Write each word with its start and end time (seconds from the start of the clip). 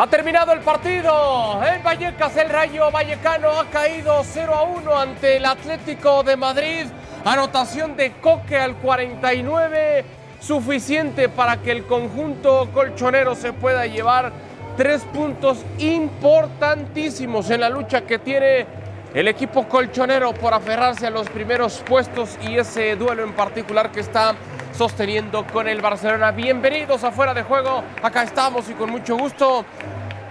Ha 0.00 0.06
terminado 0.06 0.54
el 0.54 0.60
partido. 0.60 1.62
En 1.62 1.82
Vallecas 1.82 2.34
el 2.38 2.48
Rayo 2.48 2.90
Vallecano 2.90 3.50
ha 3.50 3.66
caído 3.66 4.22
0 4.24 4.54
a 4.54 4.62
1 4.62 4.98
ante 4.98 5.36
el 5.36 5.44
Atlético 5.44 6.22
de 6.22 6.38
Madrid. 6.38 6.86
Anotación 7.22 7.96
de 7.96 8.12
Coque 8.12 8.56
al 8.56 8.76
49, 8.76 10.06
suficiente 10.40 11.28
para 11.28 11.58
que 11.58 11.72
el 11.72 11.84
conjunto 11.84 12.70
colchonero 12.72 13.34
se 13.34 13.52
pueda 13.52 13.86
llevar 13.86 14.32
tres 14.78 15.02
puntos 15.02 15.58
importantísimos 15.76 17.50
en 17.50 17.60
la 17.60 17.68
lucha 17.68 18.00
que 18.00 18.18
tiene 18.18 18.66
el 19.12 19.28
equipo 19.28 19.68
colchonero 19.68 20.32
por 20.32 20.54
aferrarse 20.54 21.08
a 21.08 21.10
los 21.10 21.28
primeros 21.28 21.82
puestos 21.86 22.38
y 22.48 22.56
ese 22.56 22.96
duelo 22.96 23.22
en 23.22 23.34
particular 23.34 23.92
que 23.92 24.00
está 24.00 24.34
sosteniendo 24.72 25.46
con 25.46 25.68
el 25.68 25.80
Barcelona. 25.80 26.30
Bienvenidos 26.30 27.04
afuera 27.04 27.34
de 27.34 27.42
juego, 27.42 27.84
acá 28.02 28.22
estamos 28.22 28.68
y 28.68 28.74
con 28.74 28.90
mucho 28.90 29.16
gusto. 29.16 29.64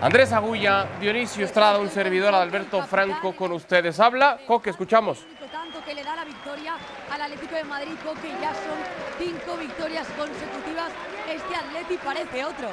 Andrés 0.01 0.31
Agulla, 0.31 0.87
Dionisio 0.99 1.45
Estrada, 1.45 1.77
un 1.77 1.89
servidor 1.89 2.33
Alberto 2.33 2.81
Franco 2.83 3.35
con 3.35 3.51
ustedes. 3.51 3.99
Habla, 3.99 4.39
Coque, 4.47 4.69
escuchamos. 4.69 5.25
Tanto 5.51 5.83
que 5.83 5.93
le 5.93 6.03
da 6.03 6.15
la 6.15 6.23
victoria 6.23 6.75
al 7.11 7.21
Atlético 7.21 7.55
de 7.55 7.63
Madrid, 7.65 7.91
Coque, 8.03 8.29
ya 8.41 8.53
son 8.53 8.79
cinco 9.17 9.57
victorias 9.57 10.07
consecutivas. 10.17 10.91
Este 11.29 11.55
Atleti 11.55 11.97
parece 11.97 12.45
otro. 12.45 12.69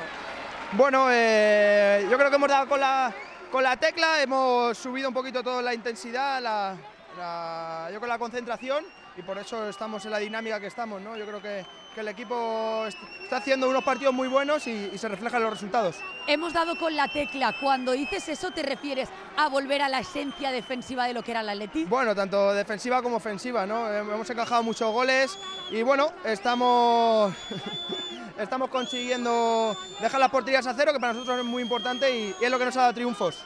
Bueno, 0.73 1.09
eh, 1.10 2.07
yo 2.10 2.16
creo 2.16 2.30
que 2.30 2.37
hemos 2.37 2.48
dado 2.48 2.69
con 2.69 2.80
la, 2.80 3.12
con 3.51 3.62
la 3.62 3.77
tecla, 3.77 4.23
hemos 4.23 4.79
subido 4.79 5.09
un 5.09 5.15
poquito 5.15 5.43
toda 5.43 5.62
la 5.62 5.74
intensidad, 5.74 6.41
la, 6.41 6.77
la, 7.19 7.88
yo 7.93 7.98
con 8.01 8.09
la 8.09 8.19
concentración 8.19 8.85
y 9.16 9.23
por 9.23 9.38
eso 9.38 9.69
estamos 9.69 10.05
en 10.05 10.11
la 10.11 10.19
dinámica 10.19 10.60
que 10.60 10.66
estamos. 10.66 11.01
¿no? 11.01 11.16
Yo 11.16 11.27
creo 11.27 11.41
que, 11.41 11.65
que 11.95 12.01
el 12.01 12.09
equipo 12.09 12.85
está 12.87 13.38
haciendo 13.38 13.68
unos 13.68 13.82
partidos 13.82 14.15
muy 14.15 14.29
buenos 14.29 14.66
y, 14.66 14.91
y, 14.93 14.99
se 14.99 15.09
reflejan 15.09 15.43
los 15.43 15.52
resultados. 15.52 15.96
Hemos 16.27 16.52
dado 16.52 16.77
con 16.77 16.95
la 16.95 17.09
tecla. 17.09 17.54
Cuando 17.60 17.93
dices 17.93 18.29
eso, 18.29 18.51
¿te 18.51 18.63
refieres 18.63 19.09
a 19.37 19.49
volver 19.49 19.82
a 19.82 19.88
la 19.88 20.01
esencia 20.01 20.52
defensiva 20.52 21.07
de 21.07 21.15
lo 21.15 21.23
que 21.23 21.30
era 21.30 21.41
el 21.41 21.49
Atleti? 21.49 21.85
Bueno, 21.85 22.15
tanto 22.15 22.52
defensiva 22.52 23.02
como 23.02 23.16
ofensiva. 23.16 23.66
¿no? 23.66 23.91
Hemos 23.93 24.29
encajado 24.29 24.63
muchos 24.63 24.93
goles 24.93 25.38
y 25.71 25.82
bueno, 25.82 26.13
estamos... 26.24 27.32
estamos 28.38 28.69
consiguiendo 28.69 29.74
dejar 29.98 30.21
las 30.21 30.30
porterías 30.30 30.66
a 30.66 30.74
cero, 30.74 30.93
que 30.93 31.01
para 31.01 31.15
nosotros 31.15 31.38
es 31.38 31.45
muy 31.45 31.63
importante 31.63 32.15
y, 32.15 32.35
y 32.38 32.45
es 32.45 32.51
lo 32.51 32.59
que 32.59 32.66
nos 32.66 32.76
ha 32.76 32.82
dado 32.82 32.93
triunfos. 32.93 33.38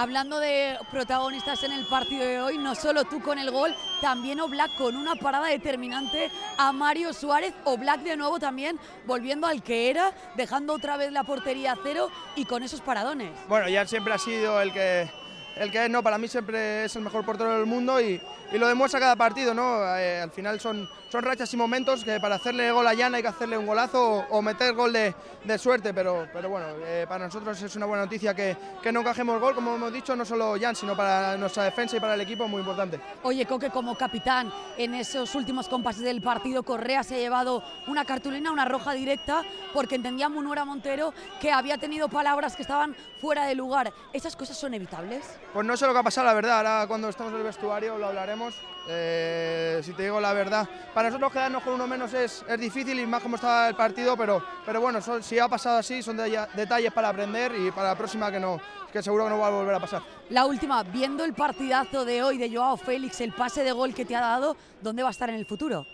Hablando 0.00 0.40
de 0.40 0.78
protagonistas 0.90 1.62
en 1.62 1.72
el 1.72 1.84
partido 1.84 2.24
de 2.24 2.40
hoy, 2.40 2.56
no 2.56 2.74
solo 2.74 3.04
tú 3.04 3.20
con 3.20 3.38
el 3.38 3.50
gol, 3.50 3.76
también 4.00 4.40
Oblak 4.40 4.74
con 4.78 4.96
una 4.96 5.14
parada 5.14 5.48
determinante 5.48 6.30
a 6.56 6.72
Mario 6.72 7.12
Suárez. 7.12 7.52
Oblak 7.64 8.00
de 8.00 8.16
nuevo 8.16 8.38
también 8.38 8.80
volviendo 9.06 9.46
al 9.46 9.62
que 9.62 9.90
era, 9.90 10.14
dejando 10.36 10.72
otra 10.72 10.96
vez 10.96 11.12
la 11.12 11.24
portería 11.24 11.72
a 11.72 11.78
cero 11.82 12.08
y 12.34 12.46
con 12.46 12.62
esos 12.62 12.80
paradones. 12.80 13.30
Bueno, 13.46 13.68
ya 13.68 13.86
siempre 13.86 14.14
ha 14.14 14.18
sido 14.18 14.58
el 14.62 14.72
que, 14.72 15.10
el 15.56 15.70
que 15.70 15.84
es, 15.84 15.90
no, 15.90 16.02
para 16.02 16.18
mí 16.18 16.28
siempre 16.28 16.84
es 16.84 16.96
el 16.96 17.02
mejor 17.02 17.24
portero 17.24 17.56
del 17.56 17.66
mundo 17.66 18.00
y, 18.00 18.20
lo 18.52 18.66
demuestra 18.66 18.98
cada 18.98 19.14
partido, 19.14 19.54
¿no? 19.54 19.84
Eh, 19.96 20.20
al 20.20 20.32
final 20.32 20.58
son, 20.58 20.88
son 21.08 21.22
rachas 21.22 21.54
y 21.54 21.56
momentos 21.56 22.02
que 22.02 22.18
para 22.18 22.34
hacerle 22.34 22.72
gol 22.72 22.84
a 22.88 22.96
Jan 22.96 23.14
hay 23.14 23.22
que 23.22 23.28
hacerle 23.28 23.56
un 23.56 23.64
golazo 23.64 24.24
o, 24.28 24.42
meter 24.42 24.74
gol 24.74 24.92
de, 24.92 25.14
suerte, 25.56 25.94
pero, 25.94 26.26
pero 26.32 26.48
bueno, 26.48 26.66
eh, 26.84 27.06
para 27.08 27.26
nosotros 27.26 27.62
es 27.62 27.76
una 27.76 27.86
buena 27.86 28.04
noticia 28.04 28.34
que, 28.34 28.56
que 28.82 28.90
no 28.90 29.00
encajemos 29.00 29.40
gol, 29.40 29.54
como 29.54 29.76
hemos 29.76 29.92
dicho, 29.92 30.16
no 30.16 30.24
solo 30.24 30.56
Jan, 30.60 30.74
sino 30.74 30.96
para 30.96 31.36
nuestra 31.36 31.62
defensa 31.62 31.96
y 31.96 32.00
para 32.00 32.14
el 32.14 32.20
equipo, 32.22 32.48
muy 32.48 32.60
importante. 32.60 33.00
Oye, 33.22 33.46
Coque, 33.46 33.70
como 33.70 33.96
capitán, 33.96 34.52
en 34.76 34.94
esos 34.94 35.34
últimos 35.36 35.68
compases 35.68 36.02
del 36.02 36.20
partido, 36.20 36.64
Correa 36.64 37.04
se 37.04 37.14
ha 37.14 37.18
llevado 37.18 37.62
una 37.86 38.04
cartulina, 38.04 38.50
una 38.50 38.64
roja 38.64 38.92
directa, 38.92 39.42
porque 39.72 39.94
entendía 39.94 40.28
Munuera 40.28 40.64
Montero 40.64 41.14
que 41.40 41.52
había 41.52 41.78
tenido 41.78 42.08
palabras 42.08 42.56
que 42.56 42.62
estaban 42.62 42.96
fuera 43.20 43.46
de 43.46 43.54
lugar. 43.54 43.92
¿Esas 44.12 44.36
cosas 44.36 44.56
son 44.56 44.74
evitables? 44.74 45.39
Pues 45.52 45.66
no 45.66 45.76
sé 45.76 45.84
lo 45.84 45.92
que 45.92 45.98
ha 45.98 46.02
pasado, 46.04 46.28
la 46.28 46.34
verdad, 46.34 46.58
ahora 46.58 46.86
cuando 46.86 47.08
estamos 47.08 47.32
en 47.32 47.38
el 47.38 47.44
vestuario 47.44 47.98
lo 47.98 48.06
hablaremos. 48.06 48.54
Eh, 48.88 49.80
si 49.82 49.92
te 49.92 50.04
digo 50.04 50.20
la 50.20 50.32
verdad, 50.32 50.68
para 50.94 51.08
nosotros 51.08 51.32
quedarnos 51.32 51.62
con 51.64 51.74
uno 51.74 51.88
menos 51.88 52.14
es, 52.14 52.44
es 52.48 52.60
difícil 52.60 52.98
y 53.00 53.06
más 53.06 53.20
como 53.20 53.34
estaba 53.34 53.68
el 53.68 53.74
partido, 53.74 54.16
pero, 54.16 54.42
pero 54.64 54.80
bueno, 54.80 55.00
si 55.20 55.38
ha 55.40 55.48
pasado 55.48 55.78
así, 55.78 56.02
son 56.02 56.16
de, 56.18 56.46
detalles 56.54 56.92
para 56.92 57.08
aprender 57.08 57.52
y 57.58 57.72
para 57.72 57.88
la 57.88 57.94
próxima 57.96 58.30
que, 58.30 58.38
no, 58.38 58.60
que 58.92 59.02
seguro 59.02 59.24
que 59.24 59.30
no 59.30 59.38
va 59.38 59.48
a 59.48 59.50
volver 59.50 59.74
a 59.74 59.80
pasar. 59.80 60.02
La 60.30 60.46
última, 60.46 60.84
viendo 60.84 61.24
el 61.24 61.34
partidazo 61.34 62.04
de 62.04 62.22
hoy 62.22 62.38
de 62.38 62.54
Joao 62.54 62.76
Félix, 62.76 63.20
el 63.20 63.32
pase 63.32 63.64
de 63.64 63.72
gol 63.72 63.92
que 63.92 64.04
te 64.04 64.14
ha 64.14 64.20
dado, 64.20 64.56
¿dónde 64.80 65.02
va 65.02 65.08
a 65.08 65.12
estar 65.12 65.28
en 65.30 65.36
el 65.36 65.46
futuro? 65.46 65.84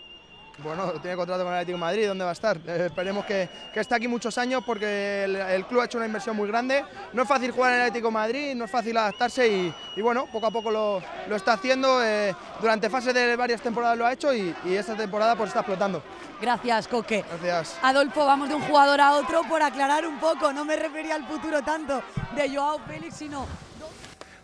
Bueno, 0.63 0.91
tiene 0.93 1.15
contrato 1.15 1.43
con 1.43 1.53
el 1.53 1.59
Atlético 1.59 1.77
de 1.77 1.81
Madrid, 1.81 2.07
¿dónde 2.07 2.23
va 2.23 2.31
a 2.31 2.33
estar? 2.33 2.57
Eh, 2.65 2.85
esperemos 2.87 3.25
que, 3.25 3.47
que, 3.71 3.79
esté 3.79 3.93
aquí 3.93 4.07
muchos 4.07 4.37
años 4.39 4.63
porque 4.65 5.23
el, 5.25 5.35
el, 5.35 5.65
club 5.65 5.81
ha 5.81 5.85
hecho 5.85 5.99
una 5.99 6.07
inversión 6.07 6.35
muy 6.35 6.47
grande. 6.47 6.83
No 7.13 7.21
es 7.21 7.27
fácil 7.27 7.51
jugar 7.51 7.73
en 7.73 7.79
el 7.79 7.81
Atlético 7.83 8.07
de 8.07 8.13
Madrid, 8.13 8.55
no 8.55 8.65
es 8.65 8.71
fácil 8.71 8.97
adaptarse 8.97 9.47
y, 9.47 9.73
y 9.95 10.01
bueno, 10.01 10.25
poco 10.31 10.47
a 10.47 10.51
poco 10.51 10.71
lo, 10.71 11.01
lo 11.27 11.35
está 11.35 11.53
haciendo. 11.53 12.03
Eh, 12.03 12.33
durante 12.59 12.89
fases 12.89 13.13
de 13.13 13.35
varias 13.35 13.61
temporadas 13.61 13.97
lo 13.99 14.07
ha 14.07 14.13
hecho 14.13 14.33
y, 14.33 14.55
y, 14.65 14.73
esta 14.73 14.95
temporada 14.95 15.35
pues 15.35 15.49
está 15.49 15.59
explotando. 15.59 16.01
Gracias, 16.41 16.87
Coque. 16.87 17.23
Gracias. 17.29 17.77
Adolfo, 17.83 18.25
vamos 18.25 18.49
de 18.49 18.55
un 18.55 18.63
jugador 18.63 18.99
a 18.99 19.13
otro 19.13 19.43
por 19.43 19.61
aclarar 19.61 20.07
un 20.07 20.19
poco. 20.19 20.51
No 20.53 20.65
me 20.65 20.75
refería 20.75 21.15
al 21.15 21.27
futuro 21.27 21.61
tanto 21.61 22.01
de 22.35 22.55
Joao 22.55 22.79
Félix, 22.87 23.15
sino 23.15 23.45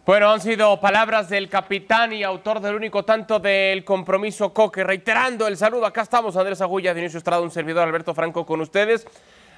bueno, 0.05 0.29
han 0.29 0.41
sido 0.41 0.81
palabras 0.81 1.29
del 1.29 1.47
capitán 1.47 2.11
y 2.11 2.23
autor 2.23 2.59
del 2.59 2.75
único 2.75 3.05
tanto 3.05 3.39
del 3.39 3.85
compromiso 3.85 4.53
Coque. 4.53 4.83
Reiterando 4.83 5.47
el 5.47 5.55
saludo, 5.55 5.85
acá 5.85 6.01
estamos 6.01 6.35
Andrés 6.35 6.59
Agulla, 6.59 6.93
Dionisio 6.93 7.19
Estrada, 7.19 7.41
un 7.41 7.51
servidor 7.51 7.87
Alberto 7.87 8.13
Franco 8.13 8.45
con 8.45 8.59
ustedes. 8.59 9.07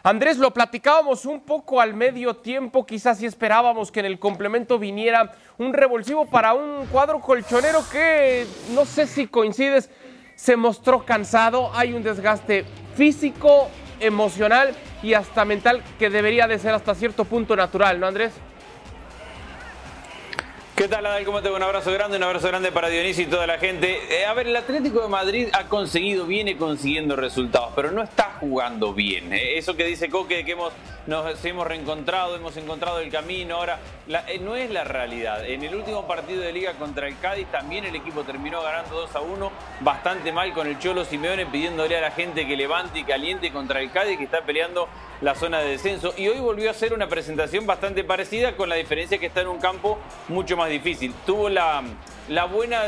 Andrés, 0.04 0.38
lo 0.38 0.52
platicábamos 0.52 1.26
un 1.26 1.42
poco 1.42 1.82
al 1.82 1.96
medio 1.96 2.36
tiempo, 2.36 2.86
quizás 2.86 3.18
si 3.18 3.26
esperábamos 3.26 3.92
que 3.92 4.02
en 4.02 4.06
el 4.06 4.20
complemento 4.20 4.78
viniera 4.78 5.32
un 5.58 5.74
revulsivo 5.74 6.28
para 6.28 6.54
un 6.54 6.86
cuadro 6.92 7.22
colchonero 7.22 7.80
que, 7.92 8.46
no 8.76 8.86
sé 8.86 9.08
si 9.08 9.26
coincides, 9.26 9.90
se 10.36 10.56
mostró 10.56 11.06
cansado, 11.06 11.72
hay 11.74 11.94
un 11.94 12.04
desgaste 12.04 12.66
físico, 12.96 13.68
emocional 14.00 14.76
y 15.02 15.16
hasta 15.16 15.44
mental 15.44 15.82
que 15.98 16.12
debería 16.12 16.46
de 16.46 16.60
ser 16.60 16.76
hasta 16.76 16.94
cierto 16.94 17.26
punto 17.26 17.56
natural, 17.56 18.00
¿no 18.00 18.06
Andrés? 18.06 18.32
¿Qué 20.76 20.90
tal, 20.90 21.06
Adal? 21.06 21.24
¿Cómo 21.24 21.42
te 21.42 21.48
va? 21.48 21.56
Un 21.56 21.64
abrazo 21.64 21.94
grande, 21.94 22.18
un 22.18 22.24
abrazo 22.24 22.50
grande 22.50 22.70
para 22.70 22.90
Dionisio 22.90 23.24
y 23.24 23.28
toda 23.28 23.48
la 23.48 23.58
gente. 23.60 23.98
Eh, 24.10 24.26
a 24.26 24.34
ver, 24.34 24.48
el 24.48 24.56
Atlético 24.58 25.02
de 25.04 25.08
Madrid 25.08 25.48
ha 25.54 25.70
conseguido, 25.70 26.26
viene 26.26 26.58
consiguiendo 26.58 27.16
resultados, 27.16 27.72
pero 27.78 27.92
no 27.92 28.04
está 28.04 28.36
jugando 28.42 28.94
bien. 28.94 29.32
Eh, 29.32 29.58
eso 29.58 29.78
que 29.78 29.86
dice 29.86 30.10
Coque, 30.10 30.44
que 30.44 30.52
hemos, 30.52 30.74
nos 31.08 31.46
hemos 31.46 31.68
reencontrado, 31.68 32.36
hemos 32.36 32.58
encontrado 32.58 33.00
el 33.00 33.12
camino, 33.12 33.56
ahora 33.56 33.80
eh, 34.08 34.40
no 34.40 34.56
es 34.56 34.72
la 34.72 34.84
realidad. 34.84 35.46
En 35.46 35.64
el 35.64 35.76
último 35.76 36.08
partido 36.08 36.42
de 36.42 36.52
liga 36.52 36.74
contra 36.74 37.08
el 37.08 37.18
Cádiz 37.20 37.48
también 37.52 37.86
el 37.86 37.96
equipo 37.96 38.24
terminó 38.24 38.62
ganando 38.62 39.02
2 39.02 39.16
a 39.16 39.22
1, 39.22 39.52
bastante 39.82 40.32
mal 40.32 40.52
con 40.54 40.68
el 40.68 40.80
Cholo 40.80 41.06
Simeone 41.06 41.46
pidiéndole 41.46 41.98
a 41.98 42.02
la 42.02 42.12
gente 42.12 42.48
que 42.48 42.58
levante 42.58 43.00
y 43.00 43.04
caliente 43.04 43.52
contra 43.52 43.82
el 43.82 43.92
Cádiz, 43.92 44.18
que 44.18 44.24
está 44.24 44.42
peleando 44.42 44.88
la 45.22 45.36
zona 45.36 45.60
de 45.60 45.70
descenso. 45.70 46.14
Y 46.18 46.28
hoy 46.28 46.40
volvió 46.40 46.70
a 46.70 46.72
hacer 46.72 46.94
una 46.94 47.08
presentación 47.08 47.66
bastante 47.66 48.04
parecida, 48.04 48.56
con 48.56 48.70
la 48.70 48.76
diferencia 48.76 49.18
que 49.18 49.28
está 49.28 49.42
en 49.42 49.48
un 49.48 49.60
campo 49.60 50.00
mucho 50.28 50.58
más 50.58 50.70
difícil. 50.70 51.14
Tuvo 51.26 51.50
la, 51.50 51.84
la 52.30 52.46
buena 52.46 52.82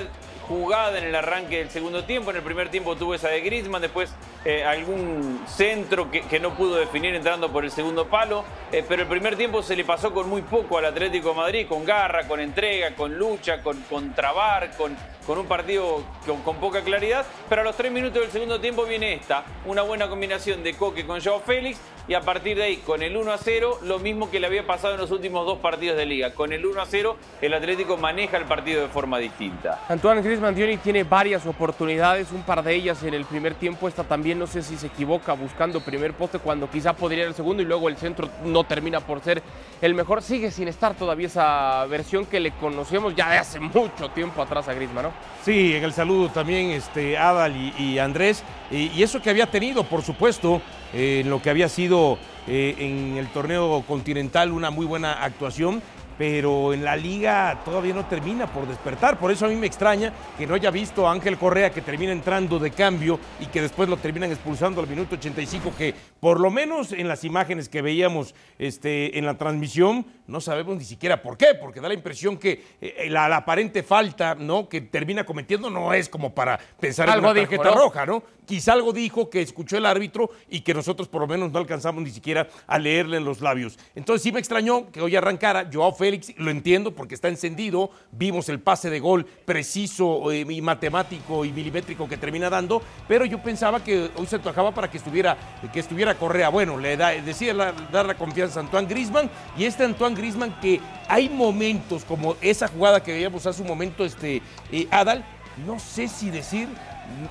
jugada 0.47 0.97
en 0.97 1.05
el 1.05 1.15
arranque 1.15 1.57
del 1.57 1.69
segundo 1.69 2.03
tiempo. 2.05 2.31
En 2.31 2.37
el 2.37 2.43
primer 2.43 2.69
tiempo 2.69 2.95
tuvo 2.95 3.13
esa 3.13 3.27
de 3.27 3.41
Griezmann, 3.41 3.81
después 3.81 4.09
eh, 4.49 4.63
algún 4.63 5.41
centro 5.45 6.09
que, 6.09 6.39
no 6.39 6.55
pudo 6.55 6.77
definir 6.77 7.13
entrando 7.13 7.51
por 7.51 7.65
el 7.65 7.71
segundo 7.71 8.07
palo. 8.07 8.45
Eh, 8.71 8.81
pero 8.87 9.01
el 9.01 9.07
primer 9.09 9.35
tiempo 9.35 9.61
se 9.61 9.75
le 9.75 9.83
pasó 9.83 10.13
con 10.13 10.29
muy 10.29 10.41
poco 10.41 10.77
al 10.77 10.85
Atlético 10.85 11.31
de 11.31 11.35
Madrid, 11.35 11.67
con 11.67 11.83
garra, 11.83 12.25
con 12.29 12.39
entrega, 12.39 12.95
con 12.95 13.17
lucha, 13.17 13.61
con, 13.61 13.81
con 13.89 14.15
trabar, 14.15 14.71
con, 14.77 14.95
con 15.25 15.37
un 15.37 15.47
partido 15.47 16.01
con, 16.25 16.41
con, 16.43 16.55
poca 16.61 16.81
claridad. 16.81 17.25
Pero 17.49 17.59
a 17.59 17.65
los 17.65 17.75
tres 17.75 17.91
minutos 17.91 18.21
del 18.21 18.31
segundo 18.31 18.61
tiempo 18.61 18.85
viene 18.85 19.15
esta, 19.15 19.43
una 19.65 19.81
buena 19.81 20.07
combinación 20.07 20.63
de 20.63 20.75
Coque 20.75 21.05
con 21.05 21.21
Joao 21.21 21.41
Félix. 21.41 21.81
Y 22.07 22.13
a 22.13 22.21
partir 22.21 22.55
de 22.55 22.63
ahí, 22.63 22.77
con 22.77 23.03
el 23.03 23.17
1 23.17 23.33
a 23.33 23.37
0, 23.37 23.79
lo 23.83 23.99
mismo 23.99 24.31
que 24.31 24.39
le 24.39 24.47
había 24.47 24.65
pasado 24.65 24.93
en 24.93 25.01
los 25.01 25.11
últimos 25.11 25.45
dos 25.45 25.57
partidos 25.57 25.97
de 25.97 26.05
liga. 26.05 26.33
Con 26.33 26.53
el 26.53 26.65
1 26.65 26.81
a 26.81 26.85
0, 26.85 27.17
el 27.41 27.53
Atlético 27.53 27.97
maneja 27.97 28.37
el 28.37 28.45
partido 28.45 28.81
de 28.81 28.87
forma 28.87 29.17
distinta. 29.17 29.81
Antoine 29.89 30.21
Griezmann 30.21 30.55
Dioni 30.55 30.77
tiene 30.77 31.03
varias 31.03 31.45
oportunidades, 31.45 32.31
un 32.31 32.43
par 32.43 32.63
de 32.63 32.75
ellas 32.75 33.03
en 33.03 33.13
el 33.13 33.25
primer 33.25 33.55
tiempo. 33.55 33.89
Esta 33.89 34.05
también 34.05 34.36
no 34.37 34.47
sé 34.47 34.61
si 34.61 34.77
se 34.77 34.87
equivoca 34.87 35.33
buscando 35.33 35.81
primer 35.81 36.13
poste 36.13 36.39
cuando 36.39 36.69
quizá 36.69 36.93
podría 36.93 37.23
ir 37.23 37.29
el 37.29 37.35
segundo 37.35 37.61
y 37.61 37.65
luego 37.65 37.89
el 37.89 37.97
centro 37.97 38.29
no 38.45 38.63
termina 38.63 38.99
por 38.99 39.21
ser 39.21 39.41
el 39.81 39.93
mejor. 39.93 40.21
Sigue 40.21 40.51
sin 40.51 40.67
estar 40.67 40.95
todavía 40.95 41.27
esa 41.27 41.85
versión 41.85 42.25
que 42.25 42.39
le 42.39 42.51
conocemos 42.51 43.15
ya 43.15 43.29
de 43.29 43.37
hace 43.37 43.59
mucho 43.59 44.09
tiempo 44.09 44.41
atrás 44.41 44.67
a 44.67 44.73
Griezmann, 44.73 45.05
¿no? 45.05 45.11
Sí, 45.43 45.75
en 45.75 45.83
el 45.83 45.93
saludo 45.93 46.29
también 46.29 46.71
este, 46.71 47.17
Adal 47.17 47.55
y, 47.55 47.99
Andrés. 47.99 48.43
Y, 48.71 48.91
y, 48.95 49.03
eso 49.03 49.21
que 49.21 49.29
había 49.29 49.47
tenido, 49.47 49.83
por 49.83 50.01
supuesto, 50.01 50.61
eh, 50.93 51.21
en 51.21 51.29
lo 51.29 51.41
que 51.41 51.49
había 51.49 51.69
sido 51.69 52.17
eh, 52.47 52.75
en 52.79 53.17
el 53.17 53.27
torneo 53.27 53.83
continental 53.85 54.53
una 54.53 54.71
muy 54.71 54.85
buena 54.85 55.23
actuación 55.23 55.81
pero 56.17 56.73
en 56.73 56.83
la 56.83 56.95
liga 56.95 57.61
todavía 57.63 57.93
no 57.93 58.05
termina 58.05 58.47
por 58.47 58.67
despertar. 58.67 59.19
Por 59.19 59.31
eso 59.31 59.45
a 59.45 59.49
mí 59.49 59.55
me 59.55 59.67
extraña 59.67 60.13
que 60.37 60.47
no 60.47 60.55
haya 60.55 60.71
visto 60.71 61.07
a 61.07 61.11
Ángel 61.11 61.37
Correa 61.37 61.71
que 61.71 61.81
termina 61.81 62.11
entrando 62.11 62.59
de 62.59 62.71
cambio 62.71 63.19
y 63.39 63.45
que 63.47 63.61
después 63.61 63.87
lo 63.89 63.97
terminan 63.97 64.31
expulsando 64.31 64.81
al 64.81 64.87
minuto 64.87 65.15
85, 65.15 65.73
que 65.77 65.93
por 66.19 66.39
lo 66.39 66.49
menos 66.49 66.91
en 66.91 67.07
las 67.07 67.23
imágenes 67.23 67.69
que 67.69 67.81
veíamos 67.81 68.33
este, 68.57 69.17
en 69.17 69.25
la 69.25 69.37
transmisión 69.37 70.05
no 70.27 70.41
sabemos 70.41 70.77
ni 70.77 70.83
siquiera 70.83 71.21
por 71.21 71.37
qué, 71.37 71.55
porque 71.59 71.79
da 71.79 71.87
la 71.87 71.93
impresión 71.93 72.37
que 72.37 72.63
eh, 72.81 73.07
la, 73.09 73.25
aparente 73.35 73.83
falta 73.83 74.35
¿no? 74.35 74.67
que 74.67 74.81
termina 74.81 75.25
cometiendo 75.25 75.69
no 75.69 75.93
es 75.93 76.09
como 76.09 76.33
para 76.33 76.59
pensar 76.79 77.09
en 77.09 77.19
una 77.19 77.33
tarjeta 77.33 77.71
roja, 77.71 78.05
¿no? 78.05 78.23
Quizá 78.45 78.73
algo 78.73 78.93
dijo 78.93 79.29
que 79.29 79.41
escuchó 79.41 79.77
el 79.77 79.85
árbitro 79.85 80.29
y 80.49 80.61
que 80.61 80.73
nosotros 80.73 81.09
por 81.09 81.21
lo 81.21 81.27
menos 81.27 81.51
no 81.51 81.59
alcanzamos 81.59 82.01
ni 82.01 82.11
siquiera 82.11 82.47
a 82.65 82.79
leerle 82.79 83.17
en 83.17 83.25
los 83.25 83.41
labios. 83.41 83.77
Entonces 83.93 84.23
sí 84.23 84.31
me 84.31 84.39
extrañó 84.39 84.89
que 84.89 85.01
hoy 85.01 85.17
arrancara 85.17 85.69
Joao 85.71 85.93
Félix, 85.93 86.06
lo 86.37 86.51
entiendo 86.51 86.91
porque 86.91 87.15
está 87.15 87.27
encendido, 87.27 87.91
vimos 88.11 88.49
el 88.49 88.59
pase 88.59 88.89
de 88.89 88.99
gol 88.99 89.25
preciso 89.45 90.31
eh, 90.31 90.45
y 90.47 90.61
matemático 90.61 91.45
y 91.45 91.51
milimétrico 91.51 92.07
que 92.07 92.17
termina 92.17 92.49
dando, 92.49 92.81
pero 93.07 93.25
yo 93.25 93.41
pensaba 93.41 93.83
que 93.83 94.09
hoy 94.15 94.27
se 94.27 94.39
tocaba 94.39 94.73
para 94.73 94.89
que 94.89 94.97
estuviera, 94.97 95.37
que 95.71 95.79
estuviera 95.79 96.15
Correa. 96.15 96.49
Bueno, 96.49 96.77
le 96.77 96.97
da, 96.97 97.09
decía 97.09 97.53
dar 97.53 98.05
la 98.05 98.17
confianza 98.17 98.59
a 98.59 98.63
Antoine 98.63 98.87
Grisman 98.87 99.29
y 99.57 99.65
este 99.65 99.83
Antoine 99.83 100.15
Grisman 100.15 100.59
que 100.59 100.79
hay 101.07 101.29
momentos 101.29 102.03
como 102.03 102.35
esa 102.41 102.67
jugada 102.67 103.01
que 103.01 103.13
veíamos 103.13 103.45
hace 103.45 103.61
un 103.61 103.67
momento, 103.67 104.05
este, 104.05 104.41
eh, 104.71 104.87
Adal, 104.91 105.25
no 105.65 105.79
sé 105.79 106.07
si 106.07 106.29
decir, 106.29 106.67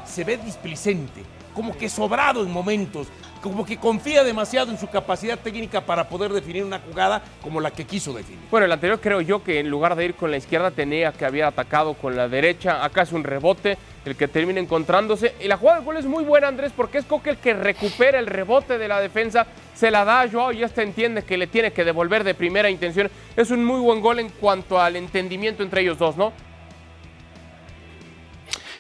se 0.05 0.25
ve 0.25 0.37
displicente, 0.37 1.23
como 1.57 1.75
que 1.75 1.89
sobrado 1.89 2.43
en 2.43 2.53
momentos, 2.53 3.09
como 3.43 3.65
que 3.65 3.79
confía 3.79 4.23
demasiado 4.23 4.71
en 4.71 4.79
su 4.79 4.89
capacidad 4.89 5.39
técnica 5.39 5.81
para 5.81 6.07
poder 6.07 6.31
definir 6.31 6.63
una 6.63 6.81
jugada 6.81 7.23
como 7.43 7.63
la 7.63 7.71
que 7.71 7.87
quiso 7.87 8.13
definir. 8.13 8.41
Bueno, 8.51 8.67
el 8.67 8.73
anterior 8.73 9.01
creo 9.01 9.23
yo 9.23 9.43
que 9.43 9.59
en 9.59 9.71
lugar 9.71 9.97
de 9.97 10.05
ir 10.05 10.15
con 10.15 10.31
la 10.31 10.37
izquierda 10.37 10.71
tenía 10.71 11.13
que 11.13 11.25
haber 11.25 11.45
atacado 11.45 11.95
con 11.95 12.15
la 12.15 12.29
derecha. 12.29 12.85
Acá 12.85 13.03
es 13.03 13.13
un 13.13 13.25
rebote 13.25 13.79
el 14.05 14.17
que 14.17 14.29
termina 14.29 14.61
encontrándose. 14.61 15.35
Y 15.41 15.49
la 15.49 15.57
jugada 15.57 15.79
del 15.79 15.87
gol 15.87 15.97
es 15.97 16.05
muy 16.05 16.25
buena, 16.25 16.49
Andrés, 16.49 16.73
porque 16.77 16.99
es 16.99 17.07
Coque 17.07 17.31
el 17.31 17.39
que 17.39 17.55
recupera 17.55 18.19
el 18.19 18.27
rebote 18.27 18.77
de 18.77 18.89
la 18.89 19.01
defensa, 19.01 19.47
se 19.75 19.91
la 19.91 20.05
da 20.05 20.21
a 20.21 20.29
Joao 20.29 20.53
y 20.53 20.63
este 20.63 20.83
entiende 20.83 21.23
que 21.23 21.39
le 21.39 21.47
tiene 21.47 21.73
que 21.73 21.85
devolver 21.85 22.23
de 22.23 22.35
primera 22.35 22.69
intención. 22.69 23.11
Es 23.35 23.51
un 23.51 23.65
muy 23.65 23.81
buen 23.81 24.03
gol 24.03 24.19
en 24.19 24.29
cuanto 24.29 24.79
al 24.79 24.97
entendimiento 24.97 25.63
entre 25.63 25.81
ellos 25.81 25.99
dos, 25.99 26.19
¿no? 26.19 26.33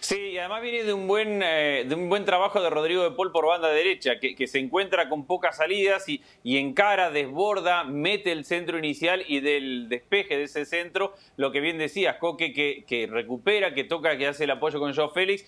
Sí, 0.06 0.14
y 0.34 0.38
además 0.38 0.62
viene 0.62 0.84
de 0.84 0.92
un 0.92 1.08
buen, 1.08 1.42
eh, 1.42 1.84
de 1.84 1.94
un 1.96 2.08
buen 2.08 2.24
trabajo 2.24 2.62
de 2.62 2.70
Rodrigo 2.70 3.02
de 3.02 3.10
Paul 3.10 3.32
por 3.32 3.44
banda 3.44 3.70
derecha, 3.70 4.20
que, 4.20 4.46
se 4.46 4.60
encuentra 4.60 5.08
con 5.08 5.26
pocas 5.26 5.56
salidas 5.56 6.08
y, 6.08 6.22
y 6.44 6.58
encara, 6.58 7.10
desborda, 7.10 7.82
mete 7.82 8.30
el 8.30 8.44
centro 8.44 8.78
inicial 8.78 9.24
y 9.26 9.40
del 9.40 9.88
despeje 9.88 10.36
de 10.36 10.44
ese 10.44 10.64
centro, 10.64 11.14
lo 11.36 11.50
que 11.50 11.58
bien 11.58 11.76
decías, 11.76 12.18
Coque, 12.18 12.52
que, 12.52 12.84
que 12.86 13.08
recupera, 13.08 13.74
que 13.74 13.82
toca, 13.82 14.16
que 14.16 14.28
hace 14.28 14.44
el 14.44 14.52
apoyo 14.52 14.78
con 14.78 14.94
Joe 14.94 15.08
Félix. 15.12 15.44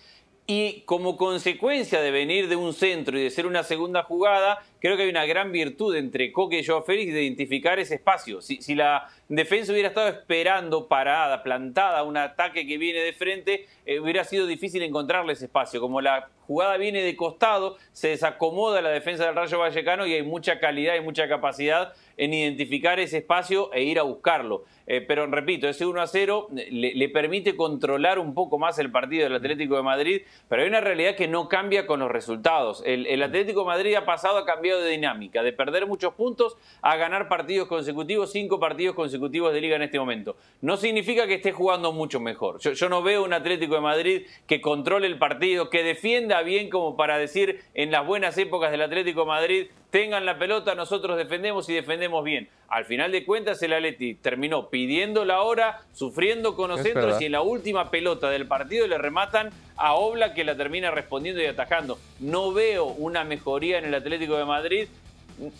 Y 0.48 0.80
como 0.86 1.16
consecuencia 1.16 2.00
de 2.00 2.10
venir 2.10 2.48
de 2.48 2.56
un 2.56 2.72
centro 2.72 3.16
y 3.16 3.22
de 3.22 3.30
ser 3.30 3.46
una 3.46 3.62
segunda 3.62 4.02
jugada, 4.02 4.64
creo 4.80 4.96
que 4.96 5.04
hay 5.04 5.10
una 5.10 5.26
gran 5.26 5.52
virtud 5.52 5.96
entre 5.96 6.32
Coque 6.32 6.60
y 6.60 6.64
Joao 6.64 6.82
Félix 6.82 7.12
de 7.12 7.22
identificar 7.22 7.78
ese 7.78 7.96
espacio. 7.96 8.40
Si, 8.40 8.74
la 8.74 9.08
defensa 9.28 9.72
hubiera 9.72 9.88
estado 9.88 10.08
esperando 10.08 10.88
parada, 10.88 11.42
plantada, 11.42 12.02
un 12.02 12.16
ataque 12.16 12.66
que 12.66 12.78
viene 12.78 13.00
de 13.00 13.12
frente, 13.12 13.66
eh, 13.86 14.00
hubiera 14.00 14.24
sido 14.24 14.46
difícil 14.46 14.82
encontrarle 14.82 15.32
ese 15.32 15.46
espacio. 15.46 15.80
Como 15.80 16.00
la 16.00 16.28
jugada 16.48 16.78
viene 16.78 17.02
de 17.02 17.14
costado, 17.14 17.76
se 17.92 18.08
desacomoda 18.08 18.80
la 18.80 18.88
defensa 18.88 19.26
del 19.26 19.34
Rayo 19.34 19.58
Vallecano 19.58 20.06
y 20.06 20.14
hay 20.14 20.22
mucha 20.22 20.58
calidad 20.58 20.94
y 20.94 21.00
mucha 21.00 21.28
capacidad 21.28 21.92
en 22.16 22.32
identificar 22.32 22.98
ese 22.98 23.18
espacio 23.18 23.72
e 23.72 23.84
ir 23.84 23.98
a 23.98 24.02
buscarlo. 24.02 24.64
Eh, 24.86 25.02
pero 25.02 25.26
repito, 25.26 25.68
ese 25.68 25.84
1 25.84 26.00
a 26.00 26.06
0 26.06 26.48
le, 26.50 27.08
permite 27.10 27.54
controlar 27.54 28.18
un 28.18 28.32
poco 28.32 28.58
más 28.58 28.78
el 28.78 28.90
partido 28.90 29.24
del 29.24 29.34
Atlético 29.34 29.76
de 29.76 29.82
Madrid, 29.82 30.22
pero 30.48 30.62
hay 30.62 30.68
una 30.68 30.80
realidad 30.80 31.14
que 31.14 31.28
no 31.28 31.50
cambia 31.50 31.86
con 31.86 32.00
los 32.00 32.10
resultados. 32.10 32.82
El, 32.86 33.22
Atlético 33.22 33.60
de 33.60 33.66
Madrid 33.66 33.94
ha 33.96 34.06
pasado, 34.06 34.38
ha 34.38 34.46
de 34.76 34.90
dinámica, 34.90 35.42
de 35.42 35.52
perder 35.52 35.86
muchos 35.86 36.12
puntos 36.14 36.56
a 36.82 36.96
ganar 36.96 37.28
partidos 37.28 37.68
consecutivos, 37.68 38.30
cinco 38.30 38.60
partidos 38.60 38.94
consecutivos 38.94 39.52
de 39.54 39.60
liga 39.60 39.76
en 39.76 39.82
este 39.82 39.98
momento. 39.98 40.36
No 40.60 40.76
significa 40.76 41.26
que 41.26 41.34
esté 41.34 41.52
jugando 41.52 41.92
mucho 41.92 42.20
mejor. 42.20 42.60
Yo, 42.60 42.72
yo 42.72 42.88
no 42.88 43.02
veo 43.02 43.24
un 43.24 43.32
Atlético 43.32 43.76
de 43.76 43.80
Madrid 43.80 44.22
que 44.46 44.60
controle 44.60 45.06
el 45.06 45.18
partido, 45.18 45.70
que 45.70 45.82
defienda 45.82 46.42
bien 46.42 46.68
como 46.68 46.96
para 46.96 47.16
decir 47.18 47.62
en 47.74 47.90
las 47.90 48.06
buenas 48.06 48.36
épocas 48.36 48.70
del 48.70 48.82
Atlético 48.82 49.20
de 49.20 49.26
Madrid, 49.26 49.66
tengan 49.90 50.26
la 50.26 50.38
pelota, 50.38 50.74
nosotros 50.74 51.16
defendemos 51.16 51.68
y 51.68 51.74
defendemos 51.74 52.24
bien. 52.24 52.48
Al 52.68 52.84
final 52.84 53.10
de 53.12 53.24
cuentas, 53.24 53.62
el 53.62 53.72
Atleti 53.72 54.14
terminó 54.14 54.68
pidiendo 54.68 55.24
la 55.24 55.40
hora, 55.40 55.80
sufriendo 55.92 56.54
con 56.54 56.70
los 56.70 56.82
centros 56.82 57.20
y 57.20 57.26
en 57.26 57.32
la 57.32 57.40
última 57.40 57.90
pelota 57.90 58.28
del 58.28 58.46
partido 58.46 58.86
le 58.86 58.98
rematan 58.98 59.50
a 59.76 59.94
Obla 59.94 60.34
que 60.34 60.44
la 60.44 60.56
termina 60.56 60.90
respondiendo 60.90 61.42
y 61.42 61.46
atajando. 61.46 61.98
No 62.20 62.52
veo 62.52 62.84
una 62.84 63.24
mejoría 63.24 63.78
en 63.78 63.86
el 63.86 63.94
Atlético 63.94 64.36
de 64.36 64.44
Madrid. 64.44 64.88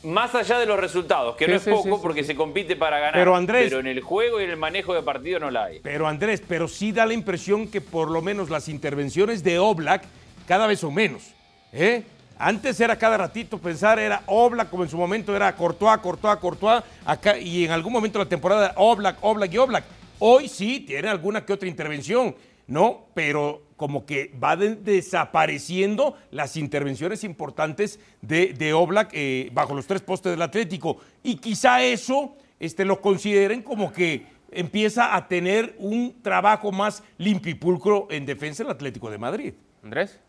Más 0.02 0.34
allá 0.34 0.58
de 0.58 0.66
los 0.66 0.78
resultados, 0.78 1.36
que 1.36 1.46
no 1.46 1.54
es 1.54 1.62
poco 1.62 2.02
porque 2.02 2.24
se 2.24 2.34
compite 2.34 2.74
para 2.74 2.98
ganar. 2.98 3.14
Pero, 3.14 3.36
Andrés, 3.36 3.66
pero 3.68 3.78
en 3.78 3.86
el 3.86 4.00
juego 4.00 4.40
y 4.40 4.44
en 4.44 4.50
el 4.50 4.56
manejo 4.56 4.92
de 4.92 5.04
partido 5.04 5.38
no 5.38 5.52
la 5.52 5.66
hay. 5.66 5.78
Pero 5.78 6.08
Andrés, 6.08 6.42
pero 6.46 6.66
sí 6.66 6.90
da 6.90 7.06
la 7.06 7.14
impresión 7.14 7.68
que 7.68 7.80
por 7.80 8.10
lo 8.10 8.20
menos 8.20 8.50
las 8.50 8.68
intervenciones 8.68 9.44
de 9.44 9.60
Oblak 9.60 10.02
cada 10.48 10.66
vez 10.66 10.80
son 10.80 10.94
menos. 10.94 11.32
¿eh? 11.72 12.02
Antes 12.38 12.78
era 12.80 12.96
cada 12.96 13.16
ratito 13.16 13.58
pensar, 13.58 13.98
era 13.98 14.22
Oblak, 14.26 14.70
como 14.70 14.84
en 14.84 14.88
su 14.88 14.96
momento 14.96 15.34
era 15.34 15.54
Courtois, 15.56 15.98
Courtois, 15.98 16.36
Courtois, 16.36 16.84
acá, 17.04 17.36
y 17.36 17.64
en 17.64 17.72
algún 17.72 17.92
momento 17.92 18.18
de 18.18 18.24
la 18.24 18.28
temporada 18.28 18.72
Oblak, 18.76 19.18
Oblak 19.22 19.52
y 19.52 19.58
Oblak. 19.58 19.84
Hoy 20.20 20.48
sí 20.48 20.80
tiene 20.80 21.08
alguna 21.08 21.44
que 21.44 21.52
otra 21.52 21.68
intervención, 21.68 22.36
¿no? 22.68 23.06
Pero 23.14 23.62
como 23.76 24.06
que 24.06 24.32
va 24.42 24.56
desapareciendo 24.56 26.16
las 26.30 26.56
intervenciones 26.56 27.24
importantes 27.24 27.98
de, 28.20 28.52
de 28.52 28.72
Oblak 28.72 29.10
eh, 29.12 29.50
bajo 29.52 29.74
los 29.74 29.86
tres 29.86 30.02
postes 30.02 30.32
del 30.32 30.42
Atlético. 30.42 30.98
Y 31.22 31.36
quizá 31.36 31.82
eso 31.82 32.36
este, 32.60 32.84
lo 32.84 33.00
consideren 33.00 33.62
como 33.62 33.92
que 33.92 34.26
empieza 34.50 35.14
a 35.14 35.28
tener 35.28 35.74
un 35.78 36.22
trabajo 36.22 36.72
más 36.72 37.02
limpio 37.18 37.58
pulcro 37.58 38.08
en 38.10 38.26
defensa 38.26 38.62
del 38.62 38.72
Atlético 38.72 39.10
de 39.10 39.18
Madrid. 39.18 39.54
Andrés. 39.82 40.20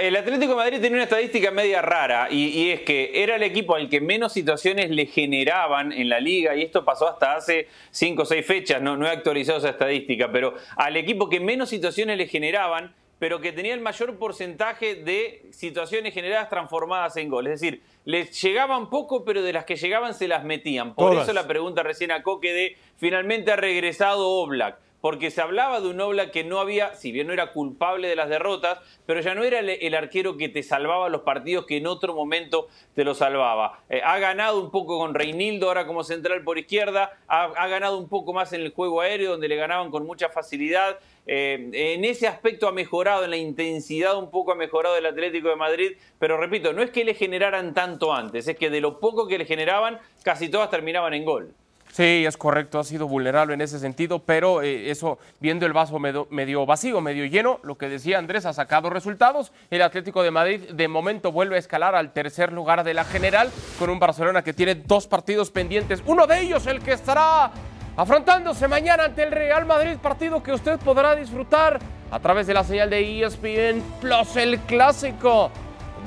El 0.00 0.16
Atlético 0.16 0.52
de 0.52 0.56
Madrid 0.56 0.80
tenía 0.80 0.96
una 0.96 1.02
estadística 1.02 1.50
media 1.50 1.82
rara 1.82 2.28
y, 2.30 2.70
es 2.70 2.80
que 2.80 3.22
era 3.22 3.36
el 3.36 3.42
equipo 3.42 3.74
al 3.74 3.90
que 3.90 4.00
menos 4.00 4.32
situaciones 4.32 4.88
le 4.88 5.04
generaban 5.04 5.92
en 5.92 6.08
la 6.08 6.20
liga 6.20 6.56
y 6.56 6.62
esto 6.62 6.86
pasó 6.86 7.06
hasta 7.06 7.34
hace 7.36 7.68
cinco 7.90 8.22
o 8.22 8.24
seis 8.24 8.46
fechas, 8.46 8.80
no, 8.80 8.96
no 8.96 9.06
he 9.06 9.10
actualizado 9.10 9.58
esa 9.58 9.68
estadística, 9.68 10.32
pero 10.32 10.54
al 10.76 10.96
equipo 10.96 11.28
que 11.28 11.38
menos 11.38 11.68
situaciones 11.68 12.16
le 12.16 12.26
generaban, 12.26 12.94
pero 13.18 13.42
que 13.42 13.52
tenía 13.52 13.74
el 13.74 13.80
mayor 13.80 14.16
porcentaje 14.16 14.94
de 14.94 15.44
situaciones 15.50 16.14
generadas 16.14 16.48
transformadas 16.48 17.18
en 17.18 17.28
gol. 17.28 17.46
Es 17.46 17.60
decir, 17.60 17.82
les 18.06 18.40
llegaban 18.42 18.88
poco, 18.88 19.22
pero 19.22 19.42
de 19.42 19.52
las 19.52 19.66
que 19.66 19.76
llegaban 19.76 20.14
se 20.14 20.28
las 20.28 20.44
metían. 20.44 20.94
Por 20.94 21.14
eso 21.14 21.34
la 21.34 21.46
pregunta 21.46 21.82
recién 21.82 22.10
a 22.10 22.22
Coque 22.22 22.54
de 22.54 22.76
finalmente 22.96 23.52
ha 23.52 23.56
regresado 23.56 24.30
Oblak 24.30 24.78
porque 25.04 25.30
se 25.30 25.42
hablaba 25.42 25.82
de 25.82 25.88
un 25.88 26.00
Oblak 26.00 26.30
que 26.30 26.44
no 26.44 26.58
había, 26.60 26.94
si 26.94 27.12
bien 27.12 27.26
no 27.26 27.34
era 27.34 27.52
culpable 27.52 28.08
de 28.08 28.16
las 28.16 28.30
derrotas, 28.30 28.78
pero 29.04 29.20
ya 29.20 29.34
no 29.34 29.44
era 29.44 29.58
el, 29.58 29.94
arquero 29.94 30.38
que 30.38 30.48
te 30.48 30.62
salvaba 30.62 31.10
los 31.10 31.20
partidos 31.20 31.66
que 31.66 31.76
en 31.76 31.86
otro 31.86 32.14
momento 32.14 32.68
te 32.94 33.04
lo 33.04 33.14
salvaba. 33.14 33.80
Eh, 33.90 34.00
ha 34.02 34.18
ganado 34.18 34.58
un 34.58 34.70
poco 34.70 34.96
con 34.96 35.12
Reinildo 35.12 35.68
ahora 35.68 35.86
como 35.86 36.04
central 36.04 36.42
por 36.42 36.56
izquierda, 36.56 37.18
ha, 37.28 37.68
ganado 37.68 37.98
un 37.98 38.08
poco 38.08 38.32
más 38.32 38.54
en 38.54 38.62
el 38.62 38.72
juego 38.72 39.02
aéreo 39.02 39.32
donde 39.32 39.46
le 39.46 39.56
ganaban 39.56 39.90
con 39.90 40.06
mucha 40.06 40.30
facilidad. 40.30 40.98
Eh, 41.26 41.68
en 41.74 42.06
ese 42.06 42.26
aspecto 42.26 42.66
ha 42.66 42.72
mejorado, 42.72 43.24
en 43.24 43.30
la 43.30 43.36
intensidad 43.36 44.16
un 44.16 44.30
poco 44.30 44.52
ha 44.52 44.54
mejorado 44.54 44.96
el 44.96 45.04
Atlético 45.04 45.50
de 45.50 45.56
Madrid, 45.56 45.92
pero 46.18 46.38
repito, 46.38 46.72
no 46.72 46.80
es 46.80 46.88
que 46.88 47.04
le 47.04 47.12
generaran 47.12 47.74
tanto 47.74 48.14
antes, 48.14 48.48
es 48.48 48.56
que 48.56 48.70
de 48.70 48.80
lo 48.80 49.00
poco 49.00 49.28
que 49.28 49.36
le 49.36 49.44
generaban, 49.44 49.98
casi 50.22 50.48
todas 50.48 50.70
terminaban 50.70 51.12
en 51.12 51.26
gol. 51.26 51.54
Sí, 51.94 52.24
es 52.26 52.36
correcto, 52.36 52.80
ha 52.80 52.84
sido 52.84 53.06
vulnerable 53.06 53.54
en 53.54 53.60
ese 53.60 53.78
sentido, 53.78 54.18
pero 54.18 54.62
eh, 54.62 54.90
eso, 54.90 55.16
viendo 55.38 55.64
el 55.64 55.72
vaso 55.72 56.00
medio, 56.00 56.66
vacío, 56.66 57.00
medio 57.00 57.24
lleno, 57.24 57.60
lo 57.62 57.78
que 57.78 57.88
decía 57.88 58.18
Andrés, 58.18 58.46
ha 58.46 58.52
sacado 58.52 58.90
resultados. 58.90 59.52
El 59.70 59.80
Atlético 59.80 60.24
de 60.24 60.32
Madrid 60.32 60.60
de 60.72 60.88
momento 60.88 61.30
vuelve 61.30 61.54
a 61.54 61.60
escalar 61.60 61.94
al 61.94 62.12
tercer 62.12 62.52
lugar 62.52 62.82
de 62.82 62.94
la 62.94 63.04
general, 63.04 63.48
con 63.78 63.90
un 63.90 64.00
Barcelona 64.00 64.42
que 64.42 64.52
tiene 64.52 64.74
dos 64.74 65.06
partidos 65.06 65.52
pendientes. 65.52 66.02
Uno 66.04 66.26
de 66.26 66.40
ellos, 66.40 66.66
el 66.66 66.80
que 66.80 66.94
estará 66.94 67.52
afrontándose 67.96 68.66
mañana 68.66 69.04
ante 69.04 69.22
el 69.22 69.30
Real 69.30 69.64
Madrid, 69.64 69.96
partido 70.02 70.42
que 70.42 70.52
usted 70.52 70.80
podrá 70.80 71.14
disfrutar 71.14 71.78
a 72.10 72.18
través 72.18 72.48
de 72.48 72.54
la 72.54 72.64
señal 72.64 72.90
de 72.90 73.22
ESPN 73.22 73.80
Plus, 74.00 74.34
el 74.34 74.58
clásico. 74.62 75.52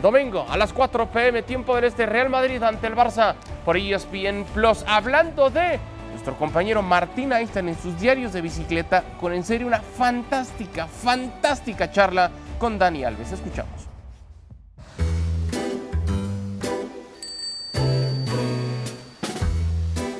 Domingo 0.01 0.45
a 0.49 0.57
las 0.57 0.73
4 0.73 1.07
pm, 1.07 1.41
tiempo 1.43 1.75
del 1.75 1.85
este, 1.85 2.05
Real 2.05 2.29
Madrid 2.29 2.61
ante 2.61 2.87
el 2.87 2.95
Barça 2.95 3.33
por 3.65 3.77
ESPN 3.77 4.45
Plus. 4.53 4.83
Hablando 4.87 5.49
de 5.49 5.79
nuestro 6.11 6.35
compañero 6.37 6.81
Martín 6.81 7.31
Einstein 7.33 7.69
en 7.69 7.77
sus 7.81 7.99
diarios 7.99 8.33
de 8.33 8.41
bicicleta, 8.41 9.03
con 9.19 9.33
en 9.33 9.43
serio 9.43 9.65
una 9.67 9.79
fantástica, 9.81 10.87
fantástica 10.87 11.91
charla 11.91 12.29
con 12.59 12.77
Dani 12.77 13.03
Alves. 13.03 13.31
Escuchamos. 13.31 13.87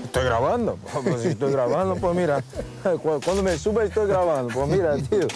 Estoy 0.04 0.24
grabando. 0.24 0.78
Pues 1.04 1.22
si 1.22 1.28
estoy 1.30 1.52
grabando, 1.52 1.96
pues 1.96 2.16
mira, 2.16 2.42
cu- 3.04 3.20
cuando 3.24 3.44
me 3.44 3.58
sube 3.58 3.86
estoy 3.86 4.08
grabando. 4.08 4.54
Pues 4.54 4.68
mira, 4.70 4.96
tío, 4.98 5.28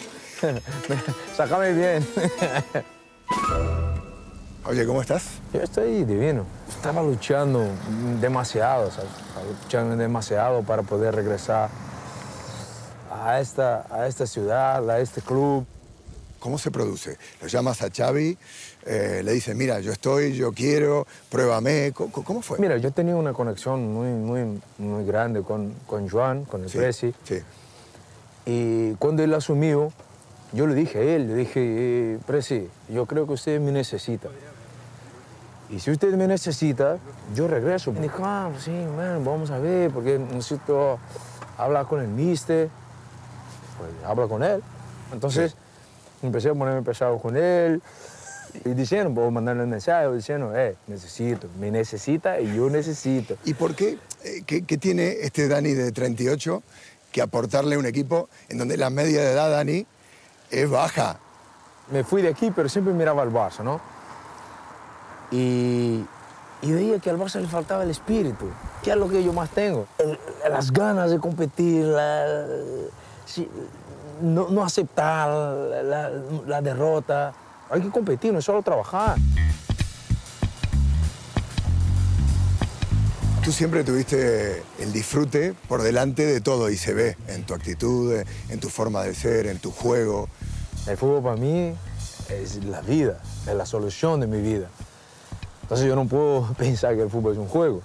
sácame 1.35 1.73
bien. 1.73 2.05
Oye, 4.71 4.85
¿cómo 4.85 5.01
estás? 5.01 5.25
Yo 5.53 5.59
estoy 5.59 6.05
divino. 6.05 6.45
Estaba 6.69 7.03
luchando 7.03 7.61
demasiado, 8.21 8.89
¿sabes? 8.89 9.11
Estaba 9.27 9.45
luchando 9.45 9.97
demasiado 9.97 10.63
para 10.63 10.81
poder 10.81 11.13
regresar 11.13 11.69
a 13.11 13.41
esta, 13.41 13.85
a 13.89 14.07
esta 14.07 14.25
ciudad, 14.25 14.89
a 14.89 15.01
este 15.01 15.19
club. 15.19 15.65
¿Cómo 16.39 16.57
se 16.57 16.71
produce? 16.71 17.17
Lo 17.41 17.47
llamas 17.49 17.81
a 17.81 17.89
Xavi, 17.89 18.37
eh, 18.85 19.21
le 19.25 19.33
dices, 19.33 19.53
mira, 19.57 19.81
yo 19.81 19.91
estoy, 19.91 20.37
yo 20.37 20.53
quiero, 20.53 21.05
pruébame. 21.29 21.91
¿Cómo, 21.93 22.23
cómo 22.23 22.41
fue? 22.41 22.57
Mira, 22.57 22.77
yo 22.77 22.91
tenía 22.91 23.17
una 23.17 23.33
conexión 23.33 23.93
muy, 23.93 24.07
muy, 24.07 24.61
muy 24.77 25.03
grande 25.03 25.41
con, 25.41 25.73
con 25.85 26.07
Joan, 26.07 26.45
con 26.45 26.63
el 26.63 26.69
Sí, 26.69 26.77
Presi. 26.77 27.13
Sí. 27.25 27.39
Y 28.45 28.93
cuando 28.93 29.21
él 29.21 29.33
asumió, 29.33 29.91
yo 30.53 30.65
le 30.65 30.75
dije 30.75 30.99
a 30.99 31.01
él, 31.01 31.27
le 31.27 31.35
dije, 31.35 31.59
eh, 31.59 32.19
Presi, 32.25 32.69
yo 32.87 33.05
creo 33.05 33.27
que 33.27 33.33
usted 33.33 33.59
me 33.59 33.73
necesita. 33.73 34.29
Y 35.71 35.79
si 35.79 35.91
usted 35.91 36.13
me 36.15 36.27
necesita, 36.27 36.97
yo 37.33 37.47
regreso. 37.47 37.91
Me 37.93 38.01
dijo, 38.01 38.23
ah, 38.25 38.51
sí, 38.59 38.71
man, 38.71 39.23
vamos 39.23 39.51
a 39.51 39.59
ver, 39.59 39.89
porque 39.91 40.19
necesito 40.19 40.99
hablar 41.57 41.85
con 41.85 42.01
el 42.01 42.07
mister. 42.09 42.69
Pues 43.77 43.89
habla 44.05 44.27
con 44.27 44.43
él. 44.43 44.61
Entonces, 45.13 45.55
empecé 46.21 46.49
a 46.49 46.53
ponerme 46.53 46.81
pesado 46.81 47.17
con 47.19 47.37
él. 47.37 47.81
Y 48.65 48.69
diciendo, 48.71 49.13
puedo 49.13 49.31
mandarle 49.31 49.63
un 49.63 49.69
mensaje 49.69 50.11
diciendo, 50.11 50.53
eh, 50.53 50.75
necesito, 50.87 51.47
me 51.57 51.71
necesita 51.71 52.41
y 52.41 52.53
yo 52.53 52.69
necesito. 52.69 53.37
¿Y 53.45 53.53
por 53.53 53.75
qué? 53.75 53.97
Eh, 54.25 54.43
¿Qué, 54.45 54.65
qué 54.65 54.77
tiene 54.77 55.21
este 55.21 55.47
Dani 55.47 55.73
de 55.73 55.93
38 55.93 56.61
que 57.13 57.21
aportarle 57.21 57.75
a 57.75 57.79
un 57.79 57.85
equipo 57.85 58.27
en 58.49 58.57
donde 58.57 58.75
la 58.75 58.89
media 58.89 59.21
de 59.21 59.31
edad, 59.31 59.49
Dani, 59.49 59.85
es 60.49 60.69
baja? 60.69 61.17
me 61.91 62.03
fui 62.03 62.21
de 62.21 62.29
aquí, 62.29 62.51
pero 62.51 62.69
siempre 62.69 62.93
miraba 62.93 63.21
al 63.21 63.31
Barça, 63.31 63.63
¿no? 63.63 63.81
Y, 65.31 66.05
y 66.61 66.71
veía 66.71 66.99
que 66.99 67.09
al 67.09 67.17
Barça 67.17 67.39
le 67.39 67.47
faltaba 67.47 67.83
el 67.83 67.89
espíritu, 67.89 68.45
que 68.83 68.91
es 68.91 68.97
lo 68.97 69.07
que 69.09 69.23
yo 69.23 69.31
más 69.33 69.49
tengo. 69.49 69.87
El- 69.97 70.19
las 70.49 70.71
ganas 70.71 71.09
de 71.09 71.19
competir, 71.19 71.85
la- 71.85 72.45
sí, 73.25 73.47
no, 74.21 74.49
no 74.49 74.63
aceptar 74.63 75.29
la, 75.29 76.09
la- 76.45 76.61
derrota. 76.61 77.33
Hay 77.69 77.81
que 77.81 77.89
competir, 77.89 78.33
no 78.33 78.39
es 78.39 78.45
solo 78.45 78.61
trabajar. 78.61 79.15
Tú 83.43 83.51
siempre 83.51 83.83
tuviste 83.83 84.61
el 84.79 84.93
disfrute 84.93 85.55
por 85.67 85.81
delante 85.81 86.25
de 86.25 86.41
todo 86.41 86.69
y 86.69 86.77
se 86.77 86.93
ve 86.93 87.17
en 87.27 87.43
tu 87.43 87.55
actitud, 87.55 88.13
en 88.49 88.59
tu 88.59 88.69
forma 88.69 89.01
de 89.03 89.15
ser, 89.15 89.47
en 89.47 89.57
tu 89.57 89.71
juego. 89.71 90.27
El 90.85 90.95
fútbol 90.95 91.23
para 91.23 91.37
mí 91.37 91.73
es 92.29 92.63
la 92.65 92.81
vida, 92.81 93.17
es 93.47 93.55
la 93.55 93.65
solución 93.65 94.19
de 94.19 94.27
mi 94.27 94.41
vida. 94.41 94.67
Entonces 95.71 95.87
yo 95.87 95.95
no 95.95 96.05
puedo 96.05 96.53
pensar 96.57 96.95
que 96.97 97.03
el 97.03 97.09
fútbol 97.09 97.31
es 97.31 97.37
un 97.39 97.47
juego. 97.47 97.81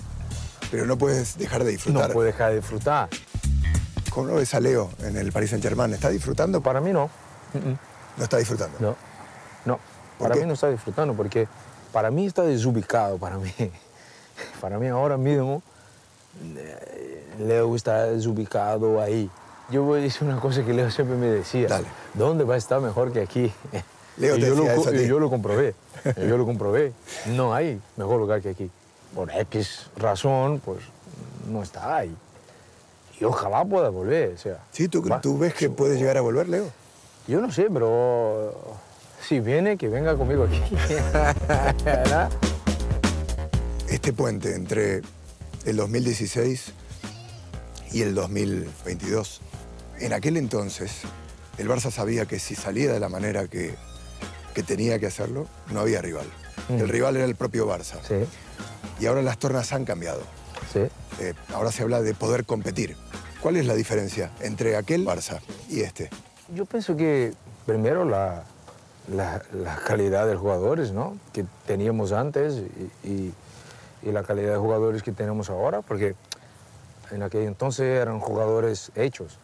Pero 0.72 0.86
no 0.86 0.98
puedes 0.98 1.38
dejar 1.38 1.62
de 1.62 1.70
disfrutar. 1.70 2.08
No 2.08 2.14
puedo 2.14 2.26
dejar 2.26 2.50
de 2.50 2.56
disfrutar. 2.56 3.08
¿Cómo 4.10 4.26
lo 4.26 4.34
ves 4.34 4.52
a 4.54 4.60
Leo 4.60 4.90
en 5.04 5.16
el 5.16 5.30
Paris 5.30 5.50
Saint 5.50 5.62
Germain? 5.62 5.94
¿Está 5.94 6.08
disfrutando? 6.08 6.60
Para 6.60 6.80
mí 6.80 6.92
no. 6.92 7.08
No 8.16 8.24
está 8.24 8.38
disfrutando. 8.38 8.76
No, 8.80 8.96
no. 9.66 9.78
¿Por 10.18 10.26
Para 10.26 10.34
qué? 10.34 10.40
mí 10.40 10.46
no 10.48 10.54
está 10.54 10.68
disfrutando 10.68 11.14
porque 11.14 11.46
para 11.92 12.10
mí 12.10 12.26
está 12.26 12.42
desubicado, 12.42 13.18
para 13.18 13.38
mí. 13.38 13.52
Para 14.60 14.78
mí 14.78 14.88
ahora 14.88 15.16
mismo 15.16 15.62
eh, 16.56 17.24
Leo 17.38 17.74
está 17.76 18.04
desubicado 18.06 19.00
ahí. 19.00 19.30
Yo 19.70 19.84
voy 19.84 20.00
a 20.00 20.02
decir 20.02 20.28
una 20.28 20.38
cosa 20.40 20.62
que 20.62 20.74
Leo 20.74 20.90
siempre 20.90 21.16
me 21.16 21.26
decía. 21.26 21.68
Dale. 21.68 21.86
¿Dónde 22.14 22.44
va 22.44 22.54
a 22.54 22.58
estar 22.58 22.80
mejor 22.80 23.12
que 23.12 23.20
aquí? 23.20 23.52
Leo 24.18 24.36
y 24.36 24.40
te 24.40 24.46
yo, 24.46 24.54
decía 24.54 24.74
lo, 24.74 24.80
eso 24.80 24.90
a 24.90 24.94
y 24.96 25.06
yo 25.06 25.18
lo 25.18 25.30
comprobé. 25.30 25.74
y 26.16 26.28
yo 26.28 26.36
lo 26.38 26.44
comprobé. 26.46 26.92
No 27.26 27.54
hay 27.54 27.80
mejor 27.96 28.18
lugar 28.18 28.40
que 28.40 28.50
aquí. 28.50 28.70
Por 29.14 29.30
X 29.30 29.86
razón, 29.96 30.60
pues 30.64 30.80
no 31.50 31.62
está 31.62 31.96
ahí. 31.96 32.14
Y 33.20 33.24
ojalá 33.24 33.64
pueda 33.64 33.88
volver. 33.88 34.34
O 34.34 34.38
sea, 34.38 34.58
¿Sí? 34.72 34.88
¿Tú, 34.88 35.02
va- 35.02 35.20
tú 35.20 35.38
ves 35.38 35.54
que 35.54 35.70
puede 35.70 35.96
llegar 35.96 36.16
a 36.16 36.20
volver, 36.20 36.48
Leo? 36.48 36.66
yo 37.28 37.40
no 37.40 37.50
sé, 37.50 37.66
pero 37.72 38.54
si 39.26 39.40
viene, 39.40 39.76
que 39.76 39.88
venga 39.88 40.16
conmigo 40.16 40.44
aquí. 40.44 40.60
Este 43.88 44.12
puente 44.12 44.54
entre 44.54 45.02
el 45.64 45.76
2016 45.76 46.72
y 47.92 48.02
el 48.02 48.14
2022. 48.14 49.40
En 50.00 50.12
aquel 50.12 50.36
entonces, 50.36 51.02
el 51.58 51.68
Barça 51.68 51.90
sabía 51.90 52.26
que 52.26 52.38
si 52.38 52.54
salía 52.54 52.92
de 52.92 53.00
la 53.00 53.08
manera 53.08 53.46
que, 53.48 53.74
que 54.56 54.62
tenía 54.62 54.98
que 54.98 55.04
hacerlo, 55.06 55.46
no 55.70 55.80
había 55.80 56.00
rival. 56.00 56.24
El 56.70 56.88
rival 56.88 57.14
era 57.16 57.26
el 57.26 57.34
propio 57.34 57.68
Barça. 57.68 58.00
Sí, 58.08 58.24
Y 58.98 59.04
ahora 59.04 59.20
las 59.20 59.36
tornas 59.36 59.70
han 59.74 59.84
cambiado. 59.84 60.22
sí. 60.72 60.80
Eh, 61.20 61.34
ahora 61.54 61.70
se 61.72 61.82
habla 61.82 62.00
de 62.00 62.14
poder 62.14 62.46
competir. 62.46 62.96
¿Cuál 63.42 63.56
es 63.56 63.66
la 63.66 63.74
diferencia 63.74 64.30
entre 64.40 64.76
aquel 64.76 65.04
Barça 65.06 65.40
y 65.68 65.80
este? 65.80 66.08
Yo 66.54 66.64
pienso 66.64 66.96
que 66.96 67.34
primero 67.66 68.06
la, 68.06 68.44
la, 69.14 69.42
la 69.52 69.76
calidad 69.76 70.26
de 70.26 70.36
jugadores 70.36 70.92
¿no? 70.92 71.18
que 71.34 71.44
teníamos 71.66 72.12
antes 72.12 72.54
y, 73.04 73.08
y- 73.08 73.34
y 74.02 74.12
la 74.12 74.22
calidad 74.22 74.52
de 74.52 74.58
jugadores 74.58 75.02
que 75.02 75.12
tenemos 75.12 75.50
ahora, 75.50 75.82
porque 75.82 76.14
en 77.10 77.22
aquel 77.22 77.42
entonces 77.42 77.84
eran 78.00 78.20
jugadores 78.20 78.90
hechos. 78.94 79.38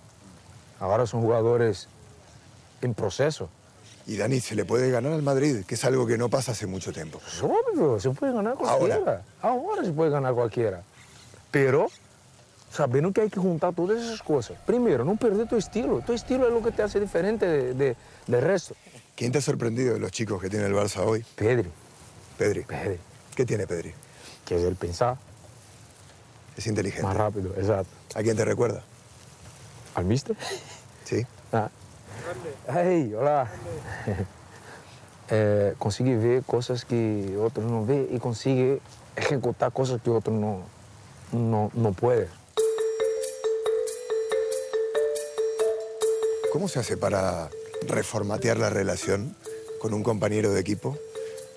Ahora 0.80 1.06
son 1.06 1.20
jugadores 1.20 1.88
en 2.80 2.94
proceso. 2.94 3.50
Y 4.06 4.16
Dani, 4.16 4.40
se 4.40 4.54
le 4.54 4.64
puede 4.64 4.90
ganar 4.90 5.12
al 5.12 5.22
Madrid, 5.22 5.64
que 5.64 5.74
es 5.76 5.84
algo 5.84 6.06
que 6.06 6.18
no 6.18 6.28
pasa 6.28 6.52
hace 6.52 6.66
mucho 6.66 6.92
tiempo. 6.92 7.18
Pues 7.20 7.42
obvio, 7.42 8.00
se 8.00 8.10
puede 8.10 8.32
ganar 8.32 8.54
cualquiera. 8.56 9.22
Ahora. 9.40 9.84
se 9.84 9.92
puede 9.92 10.10
ganar 10.10 10.34
cualquiera. 10.34 10.82
Pero 11.50 11.86
sabiendo 12.70 13.12
que 13.12 13.20
hay 13.20 13.30
que 13.30 13.38
juntar 13.38 13.74
todas 13.74 14.02
esas 14.02 14.22
cosas. 14.22 14.56
Primero, 14.66 15.04
no 15.04 15.16
perder 15.16 15.46
tu 15.48 15.56
estilo. 15.56 16.00
Tu 16.04 16.12
estilo 16.14 16.46
es 16.48 16.52
lo 16.52 16.62
que 16.62 16.72
te 16.72 16.82
hace 16.82 16.98
diferente 16.98 17.46
de- 17.46 17.74
de- 17.74 17.96
del 18.26 18.42
resto. 18.42 18.74
¿Quién 19.14 19.30
te 19.30 19.38
ha 19.38 19.42
sorprendido 19.42 19.94
de 19.94 20.00
los 20.00 20.10
chicos 20.10 20.40
que 20.40 20.48
tiene 20.50 20.66
el 20.66 20.72
Barça 20.74 21.04
hoy? 21.04 21.24
Pedri, 21.36 21.70
Pedri. 22.38 22.62
Pedri, 22.62 22.98
¿Qué 23.36 23.44
tiene 23.46 23.66
Pedri? 23.66 23.92
que 24.44 24.56
es 24.56 24.62
el 24.62 24.74
pensar 24.74 25.16
Es 26.56 26.66
inteligente. 26.66 27.02
más 27.06 27.16
rápido, 27.16 27.50
exacto. 27.56 27.90
¿A 28.14 28.22
quién 28.22 28.36
te 28.36 28.44
recuerda? 28.44 28.82
¿Al 29.94 30.04
mister? 30.06 30.34
¿Sí? 31.04 31.24
Ah. 31.52 31.68
Hey, 32.68 33.12
hola. 33.18 33.50
Eh, 35.30 35.74
consigue 35.78 36.16
ver 36.16 36.42
cosas 36.42 36.84
que 36.84 37.36
otros 37.40 37.64
no 37.70 37.86
ven 37.86 38.08
y 38.10 38.18
consigue 38.18 38.80
ejecutar 39.16 39.72
cosas 39.72 40.00
que 40.02 40.10
otros 40.10 40.36
no, 40.36 40.60
no, 41.32 41.70
no 41.74 41.92
pueden. 41.92 42.28
¿Cómo 46.52 46.68
se 46.68 46.80
hace 46.80 46.96
para 46.98 47.48
reformatear 47.88 48.58
la 48.58 48.68
relación 48.68 49.34
con 49.80 49.94
un 49.94 50.02
compañero 50.02 50.52
de 50.52 50.60
equipo 50.60 50.96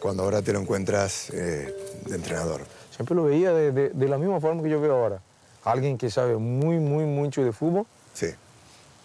cuando 0.02 0.24
ahora 0.24 0.42
te 0.42 0.54
lo 0.54 0.60
encuentras 0.60 1.30
eh, 1.32 1.76
de 2.06 2.16
entrenador? 2.16 2.62
Siempre 2.96 3.14
lo 3.16 3.26
veía 3.26 3.52
de, 3.52 3.72
de- 3.74 3.90
de 3.90 4.08
la 4.08 4.18
misma 4.18 4.40
forma 4.40 4.64
que 4.64 4.70
yo 4.70 4.80
veo 4.80 4.96
ahora. 4.96 5.20
Alguien 5.66 5.98
que 5.98 6.10
sabe 6.10 6.38
muy, 6.38 6.78
muy 6.80 7.04
mucho 7.04 7.44
de 7.44 7.52
fútbol 7.52 7.86
Sí. 8.14 8.28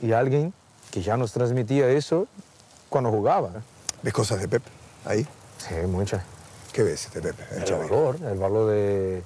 y 0.01 0.13
alguien 0.13 0.53
que 0.91 1.03
ya 1.03 1.17
nos 1.17 1.33
transmitía 1.33 1.89
eso 1.91 2.27
cuando 2.89 3.11
jugaba. 3.11 3.51
¿Ves 4.03 4.13
cosas 4.13 4.41
de 4.41 4.49
Pep 4.49 4.63
ahí? 5.05 5.27
Sí, 5.59 5.75
muchas. 5.87 6.23
¿Qué 6.73 6.83
ves 6.83 7.09
de 7.13 7.21
Pep? 7.21 7.37
en 7.53 7.63
El 7.63 7.75
valor, 7.75 8.17
el 8.25 8.39
valor 8.39 8.71
de, 8.71 9.23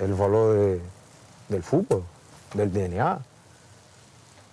el 0.00 0.14
valor 0.14 0.54
de- 0.54 0.80
del 1.48 1.62
fútbol, 1.62 2.04
del 2.54 2.72
DNA, 2.72 3.18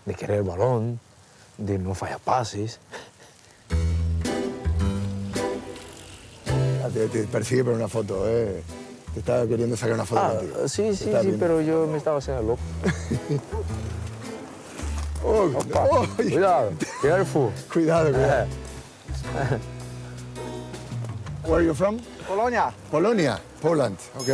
de 0.06 0.16
querer 0.16 0.38
el 0.38 0.44
balón, 0.44 1.00
de 1.58 1.78
no 1.80 1.94
fallar 1.96 2.20
pases. 2.20 2.80
Ah, 6.84 6.90
Te, 6.94 7.08
te 7.08 7.24
persigue 7.24 7.64
por 7.64 7.74
una 7.74 7.88
foto, 7.88 8.28
¿eh? 8.30 8.62
Te 9.14 9.20
estaba 9.20 9.48
queriendo 9.48 9.76
sacar 9.78 9.96
una 9.96 10.06
foto 10.06 10.22
Ah, 10.22 10.36
contigo. 10.38 10.68
sí, 10.68 10.96
sí, 10.96 11.06
sí, 11.06 11.10
viendo. 11.10 11.38
pero 11.40 11.62
yo 11.62 11.88
me 11.88 11.98
estaba 11.98 12.18
haciendo 12.20 12.44
loco. 12.44 12.62
Oh, 15.27 15.51
Opa, 15.55 15.88
oh, 15.89 16.08
cuidado, 16.15 16.72
careful. 17.01 17.51
Cuidado, 17.72 18.12
cuidado. 18.12 18.48
Where 21.44 21.58
are 21.58 21.65
you 21.65 21.74
from? 21.74 22.00
Polonia. 22.27 22.72
Polonia, 22.91 23.39
Poland, 23.62 23.98
ok. 24.20 24.29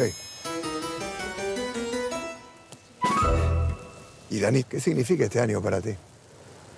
Y 4.29 4.39
Dani, 4.39 4.63
¿qué 4.63 4.79
significa 4.79 5.23
este 5.25 5.39
año 5.39 5.61
para 5.61 5.81
ti? 5.81 5.95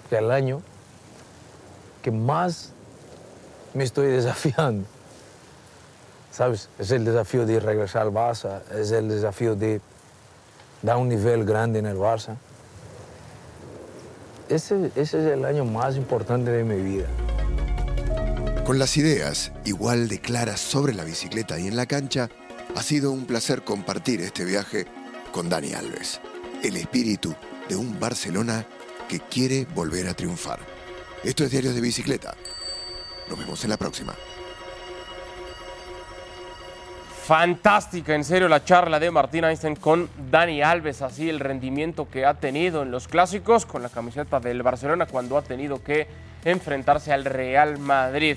que 0.10 0.18
el 0.18 0.32
año 0.32 0.62
que 2.04 2.12
más 2.12 2.72
me 3.74 3.84
estoy 3.84 4.08
desafiando. 4.12 4.86
¿Sabes? 6.32 6.70
Es 6.80 6.92
el 6.92 7.06
desafío 7.06 7.46
de 7.46 7.60
regresar 7.60 8.04
al 8.04 8.12
Barça, 8.12 8.62
es 8.72 8.92
el 8.92 9.08
desafío 9.08 9.56
de 9.56 9.82
da 10.82 10.98
un 10.98 11.08
nivel 11.08 11.46
grande 11.46 11.80
en 11.80 11.86
el 11.86 11.98
Barça. 11.98 12.36
Ese, 14.54 14.92
es 14.96 15.14
el 15.16 15.46
año 15.46 15.66
más 15.66 15.96
importante 15.96 16.52
de 16.52 16.64
mi 16.64 16.76
vida. 16.76 17.08
Con 18.64 18.78
las 18.78 18.98
ideas 18.98 19.52
igual 19.66 20.08
de 20.08 20.20
claras 20.20 20.60
sobre 20.60 20.94
la 20.94 21.04
bicicleta 21.04 21.60
y 21.60 21.66
en 21.66 21.76
la 21.76 21.88
cancha, 21.88 22.30
ha 22.76 22.84
sido 22.84 23.12
un 23.12 23.26
placer 23.26 23.64
compartir 23.64 24.22
este 24.22 24.46
viaje 24.46 24.86
con 25.32 25.50
Dani 25.50 25.74
Alves, 25.74 26.22
el 26.62 26.78
espíritu 26.78 27.34
de 27.68 27.76
un 27.76 28.00
Barcelona 28.00 28.68
que 29.10 29.20
quiere 29.20 29.66
volver 29.74 30.08
a 30.08 30.14
triunfar. 30.14 30.60
Esto 31.24 31.44
es 31.44 31.50
Diarios 31.50 31.74
de 31.74 31.82
Bicicleta. 31.82 32.36
Nos 33.30 33.40
vemos 33.40 33.64
en 33.64 33.72
la 33.72 33.78
próxima. 33.78 34.14
Fantástica, 37.24 38.14
en 38.16 38.26
serio, 38.26 38.50
la 38.50 38.66
charla 38.66 39.00
de 39.00 39.10
Martín 39.10 39.46
Einstein 39.46 39.78
con 39.78 40.10
Dani 40.30 40.62
Alves, 40.62 41.02
así 41.02 41.30
el 41.30 41.40
rendimiento 41.40 42.10
que 42.10 42.26
ha 42.26 42.34
tenido 42.34 42.82
en 42.82 42.92
los 42.92 43.08
clásicos 43.08 43.66
con 43.66 43.82
la 43.82 43.88
camiseta 43.88 44.42
del 44.42 44.62
Barcelona 44.62 45.06
cuando 45.06 45.38
ha 45.38 45.42
tenido 45.42 45.82
que 45.82 46.06
enfrentarse 46.44 47.14
al 47.14 47.24
Real 47.24 47.80
Madrid. 47.80 48.36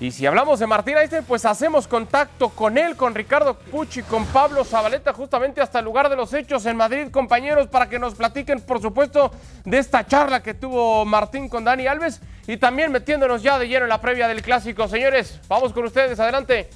Y 0.00 0.10
si 0.10 0.24
hablamos 0.24 0.58
de 0.58 0.66
Martín 0.66 0.96
Einstein, 0.96 1.24
pues 1.24 1.44
hacemos 1.44 1.86
contacto 1.86 2.48
con 2.48 2.78
él, 2.78 2.96
con 2.96 3.14
Ricardo 3.14 3.58
Pucci, 3.58 4.02
con 4.02 4.24
Pablo 4.24 4.64
Zabaleta, 4.64 5.12
justamente 5.12 5.60
hasta 5.60 5.80
el 5.80 5.84
lugar 5.84 6.08
de 6.08 6.16
los 6.16 6.32
hechos 6.32 6.64
en 6.64 6.78
Madrid, 6.78 7.08
compañeros, 7.10 7.68
para 7.68 7.90
que 7.90 7.98
nos 7.98 8.14
platiquen, 8.14 8.62
por 8.62 8.80
supuesto, 8.80 9.32
de 9.66 9.76
esta 9.76 10.06
charla 10.06 10.42
que 10.42 10.54
tuvo 10.54 11.04
Martín 11.04 11.50
con 11.50 11.62
Dani 11.62 11.86
Alves 11.86 12.22
y 12.46 12.56
también 12.56 12.90
metiéndonos 12.90 13.42
ya 13.42 13.58
de 13.58 13.68
lleno 13.68 13.84
en 13.84 13.90
la 13.90 14.00
previa 14.00 14.28
del 14.28 14.40
clásico. 14.40 14.88
Señores, 14.88 15.40
vamos 15.46 15.74
con 15.74 15.84
ustedes, 15.84 16.18
adelante. 16.18 16.70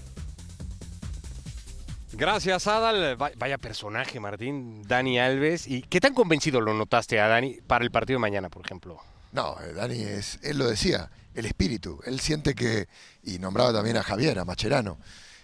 Gracias, 2.19 2.67
Adal. 2.67 3.17
Vaya 3.17 3.59
personaje, 3.59 4.19
Martín, 4.19 4.83
Dani 4.83 5.21
Alves. 5.21 5.69
¿Y 5.69 5.83
qué 5.83 6.01
tan 6.01 6.15
convencido 6.15 6.61
lo 6.61 6.75
notaste 6.75 7.21
a 7.21 7.29
Dani 7.29 7.61
para 7.65 7.85
el 7.85 7.93
partido 7.93 8.17
de 8.17 8.23
mañana, 8.23 8.49
por 8.49 8.67
ejemplo? 8.67 8.99
No, 9.31 9.57
eh, 9.61 9.73
Dani 9.73 10.03
es, 10.03 10.41
él 10.43 10.59
lo 10.59 10.69
decía, 10.69 11.13
el 11.37 11.47
espíritu. 11.47 12.01
Él 12.05 12.19
siente 12.19 12.57
que, 12.57 12.89
y 13.23 13.39
nombraba 13.39 13.73
también 13.73 13.99
a 13.99 14.03
Javier, 14.03 14.41
a 14.41 14.45
Macherano, 14.45 14.99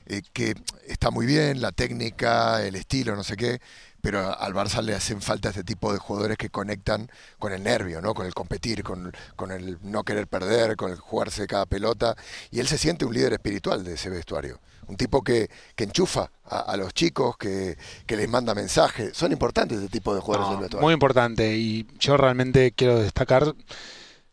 eh, 0.06 0.22
que 0.32 0.56
está 0.88 1.12
muy 1.12 1.26
bien 1.26 1.62
la 1.62 1.70
técnica, 1.70 2.60
el 2.66 2.74
estilo, 2.74 3.14
no 3.14 3.22
sé 3.22 3.36
qué, 3.36 3.60
pero 4.00 4.36
al 4.36 4.52
Barça 4.52 4.82
le 4.82 4.96
hacen 4.96 5.22
falta 5.22 5.50
este 5.50 5.62
tipo 5.62 5.92
de 5.92 6.00
jugadores 6.00 6.36
que 6.36 6.50
conectan 6.50 7.08
con 7.38 7.52
el 7.52 7.62
nervio, 7.62 8.00
¿no? 8.00 8.14
con 8.14 8.26
el 8.26 8.34
competir, 8.34 8.82
con, 8.82 9.12
con 9.36 9.52
el 9.52 9.78
no 9.82 10.02
querer 10.02 10.26
perder, 10.26 10.74
con 10.74 10.90
el 10.90 10.98
jugarse 10.98 11.46
cada 11.46 11.66
pelota. 11.66 12.16
Y 12.50 12.58
él 12.58 12.66
se 12.66 12.78
siente 12.78 13.04
un 13.04 13.14
líder 13.14 13.34
espiritual 13.34 13.84
de 13.84 13.94
ese 13.94 14.10
vestuario 14.10 14.58
un 14.88 14.96
tipo 14.96 15.22
que, 15.22 15.48
que 15.74 15.84
enchufa 15.84 16.30
a, 16.44 16.76
los 16.76 16.92
chicos, 16.92 17.36
que, 17.36 17.76
que, 18.06 18.16
les 18.16 18.28
manda 18.28 18.54
mensajes. 18.54 19.16
Son 19.16 19.32
importantes 19.32 19.78
ese 19.78 19.88
tipo 19.88 20.14
de 20.14 20.20
jugadores 20.20 20.74
Muy 20.80 20.92
importante 20.92 21.56
y 21.56 21.86
yo 21.98 22.16
realmente 22.16 22.72
quiero 22.72 23.00
destacar 23.00 23.54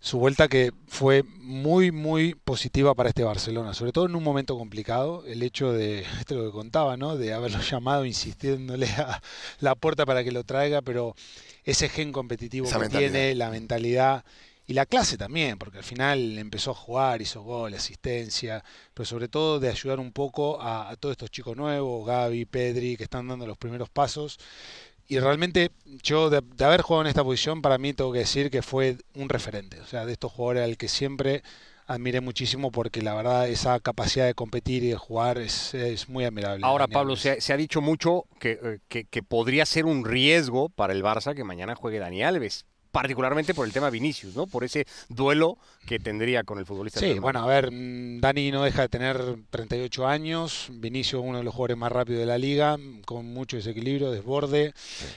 su 0.01 0.17
vuelta 0.17 0.47
que 0.47 0.73
fue 0.87 1.23
muy, 1.23 1.91
muy 1.91 2.33
positiva 2.33 2.95
para 2.95 3.09
este 3.09 3.23
Barcelona, 3.23 3.75
sobre 3.75 3.91
todo 3.91 4.07
en 4.07 4.15
un 4.15 4.23
momento 4.23 4.57
complicado, 4.57 5.23
el 5.27 5.43
hecho 5.43 5.71
de, 5.71 5.99
esto 6.19 6.33
es 6.33 6.39
lo 6.41 6.45
que 6.47 6.51
contaba, 6.51 6.97
¿no? 6.97 7.17
de 7.17 7.33
haberlo 7.33 7.59
llamado 7.71 8.05
insistiéndole 8.05 8.87
a 8.87 9.21
la 9.59 9.75
puerta 9.75 10.05
para 10.05 10.23
que 10.23 10.31
lo 10.31 10.43
traiga, 10.43 10.81
pero 10.81 11.15
ese 11.63 11.87
gen 11.87 12.11
competitivo 12.11 12.67
que 12.67 12.89
tiene, 12.89 13.35
la 13.35 13.51
mentalidad 13.51 14.25
y 14.71 14.73
la 14.73 14.85
clase 14.85 15.17
también, 15.17 15.57
porque 15.57 15.79
al 15.79 15.83
final 15.83 16.37
empezó 16.37 16.71
a 16.71 16.75
jugar, 16.75 17.21
hizo 17.21 17.41
gol, 17.41 17.73
asistencia, 17.73 18.63
pero 18.93 19.05
sobre 19.05 19.27
todo 19.27 19.59
de 19.59 19.67
ayudar 19.67 19.99
un 19.99 20.13
poco 20.13 20.61
a, 20.61 20.95
todos 20.97 21.11
estos 21.11 21.29
chicos 21.29 21.57
nuevos, 21.57 22.07
Gaby, 22.07 22.45
Pedri, 22.45 22.95
que 22.95 23.03
están 23.03 23.27
dando 23.27 23.45
los 23.45 23.57
primeros 23.57 23.89
pasos. 23.89 24.39
Y 25.09 25.19
realmente 25.19 25.71
yo 26.01 26.29
de, 26.29 26.41
haber 26.63 26.83
jugado 26.83 27.01
en 27.01 27.09
esta 27.09 27.21
posición, 27.21 27.61
para 27.61 27.77
mí 27.77 27.91
tengo 27.91 28.13
que 28.13 28.19
decir 28.19 28.49
que 28.49 28.61
fue 28.61 28.95
un 29.13 29.27
referente, 29.27 29.81
o 29.81 29.85
sea, 29.85 30.05
de 30.05 30.13
estos 30.13 30.31
jugadores 30.31 30.63
al 30.63 30.77
que 30.77 30.87
siempre 30.87 31.43
admiré 31.85 32.21
muchísimo 32.21 32.71
porque 32.71 33.01
la 33.01 33.13
verdad 33.13 33.49
esa 33.49 33.77
capacidad 33.81 34.25
de 34.25 34.35
competir 34.35 34.85
y 34.85 34.87
de 34.87 34.95
jugar 34.95 35.37
es, 35.37 35.75
muy 36.07 36.23
admirable. 36.23 36.65
Ahora, 36.65 36.87
Pablo, 36.87 37.17
se 37.17 37.41
ha, 37.51 37.57
dicho 37.57 37.81
mucho 37.81 38.23
que, 38.39 38.51
eh, 38.51 38.79
que, 38.87 39.03
que, 39.03 39.21
podría 39.21 39.65
ser 39.65 39.83
un 39.83 40.05
riesgo 40.05 40.69
para 40.69 40.93
el 40.93 41.03
Barça 41.03 41.35
que 41.35 41.43
mañana 41.43 41.75
juegue 41.75 41.99
Dani 41.99 42.23
Alves 42.23 42.63
particularmente 42.91 43.53
por 43.53 43.65
el 43.65 43.73
tema 43.73 43.89
Vinicius, 43.89 44.35
¿no? 44.35 44.47
Por 44.47 44.63
ese 44.63 44.85
duelo 45.09 45.57
que 45.85 45.99
tendría 45.99 46.43
con 46.43 46.59
el 46.59 46.65
futbolista. 46.65 46.99
Sí, 46.99 47.19
bueno, 47.19 47.39
a 47.39 47.47
ver, 47.47 47.71
mm, 47.71 48.19
Dani 48.19 48.51
no 48.51 48.63
deja 48.63 48.83
de 48.83 48.89
tener 48.89 49.37
38 49.49 50.07
años, 50.07 50.67
Vinicius 50.71 51.21
uno 51.23 51.39
de 51.39 51.43
los 51.43 51.53
jugadores 51.53 51.77
más 51.77 51.91
rápidos 51.91 52.19
de 52.19 52.25
la 52.25 52.37
liga, 52.37 52.77
con 53.05 53.25
mucho 53.25 53.57
desequilibrio, 53.57 54.11
desborde. 54.11 54.73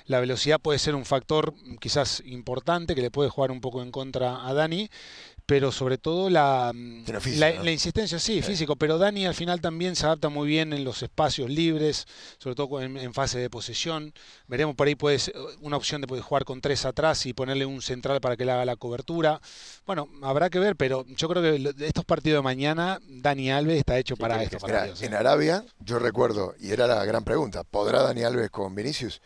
La 0.06 0.20
velocidad 0.20 0.60
puede 0.60 0.78
ser 0.78 0.94
un 0.94 1.04
factor 1.04 1.54
quizás 1.80 2.22
importante 2.26 2.94
que 2.94 3.02
le 3.02 3.10
puede 3.10 3.28
jugar 3.28 3.50
un 3.50 3.60
poco 3.60 3.82
en 3.82 3.90
contra 3.90 4.46
a 4.46 4.54
Dani, 4.54 4.88
pero 5.46 5.72
sobre 5.72 5.98
todo 5.98 6.30
la, 6.30 6.72
mm, 6.74 7.04
la, 7.36 7.70
insistencia, 7.70 8.18
sí, 8.18 8.40
físico, 8.40 8.76
pero 8.76 8.96
Dani 8.96 9.26
al 9.26 9.34
final 9.34 9.60
también 9.60 9.94
se 9.94 10.06
adapta 10.06 10.30
muy 10.30 10.48
bien 10.48 10.72
en 10.72 10.84
los 10.84 11.02
espacios 11.02 11.50
libres, 11.50 12.06
sobre 12.38 12.56
todo 12.56 12.80
en, 12.80 13.12
fase 13.12 13.38
de 13.38 13.50
posesión. 13.50 14.14
Veremos 14.48 14.74
por 14.74 14.86
ahí 14.86 14.94
puede 14.94 15.18
una 15.60 15.76
opción 15.76 16.00
de 16.00 16.06
poder 16.06 16.24
jugar 16.24 16.44
con 16.44 16.60
tres 16.60 16.84
atrás 16.84 17.26
y 17.26 17.34
ponerle 17.34 17.66
un 17.66 17.82
central 17.82 18.20
para 18.20 18.36
que 18.36 18.44
le 18.44 18.52
haga 18.52 18.64
la 18.64 18.76
cobertura. 18.76 19.40
Bueno, 19.86 20.08
habrá 20.22 20.48
que 20.48 20.58
ver, 20.58 20.76
pero 20.76 21.04
yo 21.08 21.28
creo 21.28 21.42
que 21.42 21.86
estos 21.86 22.04
partidos 22.04 22.38
de 22.38 22.42
mañana, 22.42 22.98
Dani 23.06 23.50
Alves 23.50 23.78
está 23.78 23.98
hecho 23.98 24.16
para 24.16 24.42
estos 24.42 24.62
partidos. 24.62 25.02
En 25.02 25.14
Arabia, 25.14 25.64
yo 25.78 25.98
recuerdo, 25.98 26.54
y 26.58 26.70
era 26.70 26.86
la 26.86 27.04
gran 27.04 27.24
pregunta, 27.24 27.64
¿podrá 27.64 28.02
Dani 28.02 28.22
Alves 28.22 28.50
con 28.50 28.74
Vinicius? 28.74 29.20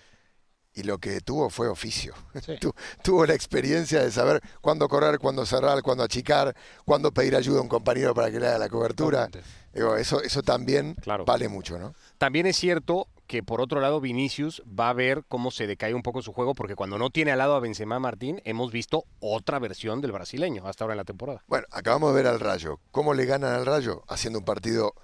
Y 0.78 0.84
lo 0.84 0.98
que 0.98 1.20
tuvo 1.20 1.50
fue 1.50 1.68
oficio. 1.68 2.14
tuvo 3.02 3.26
la 3.26 3.34
experiencia 3.34 4.02
de 4.02 4.12
saber 4.12 4.40
cuándo 4.60 4.88
correr, 4.88 5.18
cuándo 5.18 5.44
cerrar, 5.44 5.82
cuándo 5.82 6.04
achicar, 6.04 6.54
cuándo 6.84 7.10
pedir 7.12 7.34
ayuda 7.34 7.58
a 7.58 7.62
un 7.62 7.68
compañero 7.68 8.14
para 8.14 8.30
que 8.30 8.38
le 8.38 8.46
haga 8.46 8.58
la 8.58 8.68
cobertura. 8.68 9.28
eso, 9.72 10.22
eso 10.22 10.42
también 10.42 10.96
vale 11.26 11.48
mucho, 11.48 11.78
¿no? 11.78 11.94
También 12.16 12.46
es 12.46 12.56
cierto 12.56 13.08
que 13.26 13.42
por 13.42 13.60
otro 13.60 13.80
lado 13.80 14.00
Vinicius 14.00 14.62
va 14.66 14.88
a 14.88 14.92
ver 14.92 15.24
cómo 15.28 15.50
se 15.50 15.66
decae 15.66 15.94
un 15.94 16.02
poco 16.02 16.22
su 16.22 16.32
juego 16.32 16.54
porque 16.54 16.76
cuando 16.76 16.96
no 16.96 17.10
tiene 17.10 17.32
al 17.32 17.38
lado 17.38 17.56
a 17.56 17.60
Benzema 17.60 17.98
Martín 17.98 18.40
hemos 18.44 18.70
visto 18.70 19.04
otra 19.18 19.58
versión 19.58 20.00
del 20.00 20.12
brasileño 20.12 20.64
hasta 20.66 20.84
ahora 20.84 20.94
en 20.94 20.98
la 20.98 21.04
temporada. 21.04 21.42
Bueno, 21.48 21.66
acabamos 21.72 22.14
de 22.14 22.22
ver 22.22 22.26
al 22.28 22.38
Rayo. 22.40 22.78
¿Cómo 22.92 23.14
le 23.14 23.24
ganan 23.26 23.52
al 23.52 23.66
Rayo? 23.66 24.04
Haciendo 24.06 24.38
un 24.38 24.44
partido 24.44 24.94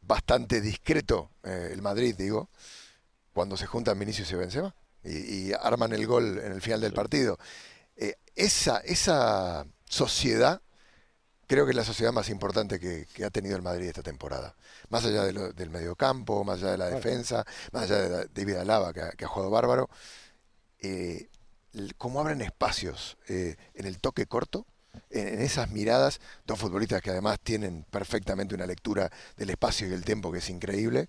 bastante 0.00 0.62
discreto, 0.62 1.30
eh, 1.44 1.70
el 1.72 1.82
Madrid 1.82 2.16
digo, 2.16 2.48
cuando 3.34 3.58
se 3.58 3.66
juntan 3.66 3.98
Vinicius 3.98 4.32
y 4.32 4.36
Benzema 4.36 4.74
y, 5.04 5.52
arman 5.52 5.92
el 5.92 6.06
gol 6.06 6.38
en 6.38 6.52
el 6.52 6.60
final 6.60 6.80
del 6.80 6.92
partido. 6.92 7.38
Eh, 7.96 8.16
esa, 8.34 8.78
esa 8.78 9.66
sociedad 9.84 10.62
creo 11.46 11.66
que 11.66 11.72
es 11.72 11.76
la 11.76 11.84
sociedad 11.84 12.12
más 12.12 12.30
importante 12.30 12.80
que, 12.80 13.06
ha 13.24 13.30
tenido 13.30 13.56
el 13.56 13.62
Madrid 13.62 13.88
esta 13.88 14.02
temporada. 14.02 14.56
Más 14.88 15.04
allá 15.04 15.24
del 15.24 15.70
mediocampo, 15.70 16.44
más 16.44 16.62
allá 16.62 16.72
de 16.72 16.78
la 16.78 16.86
defensa, 16.86 17.44
más 17.72 17.84
allá 17.84 18.08
de 18.08 18.28
David 18.32 18.56
Alaba, 18.56 18.92
que, 18.92 19.02
que 19.16 19.24
ha 19.26 19.28
jugado 19.28 19.50
bárbaro. 19.50 19.90
Eh, 20.78 21.28
cómo 21.96 22.20
abren 22.20 22.40
espacios 22.42 23.16
eh, 23.28 23.56
en 23.74 23.86
el 23.86 23.98
toque 23.98 24.26
corto, 24.26 24.66
en, 25.10 25.40
esas 25.40 25.70
miradas, 25.70 26.20
dos 26.46 26.58
futbolistas 26.58 27.00
que 27.02 27.10
además 27.10 27.38
tienen 27.42 27.84
perfectamente 27.90 28.54
una 28.54 28.66
lectura 28.66 29.10
del 29.36 29.50
espacio 29.50 29.88
y 29.88 29.92
el 29.92 30.04
tiempo 30.04 30.32
que 30.32 30.38
es 30.38 30.50
increíble. 30.50 31.08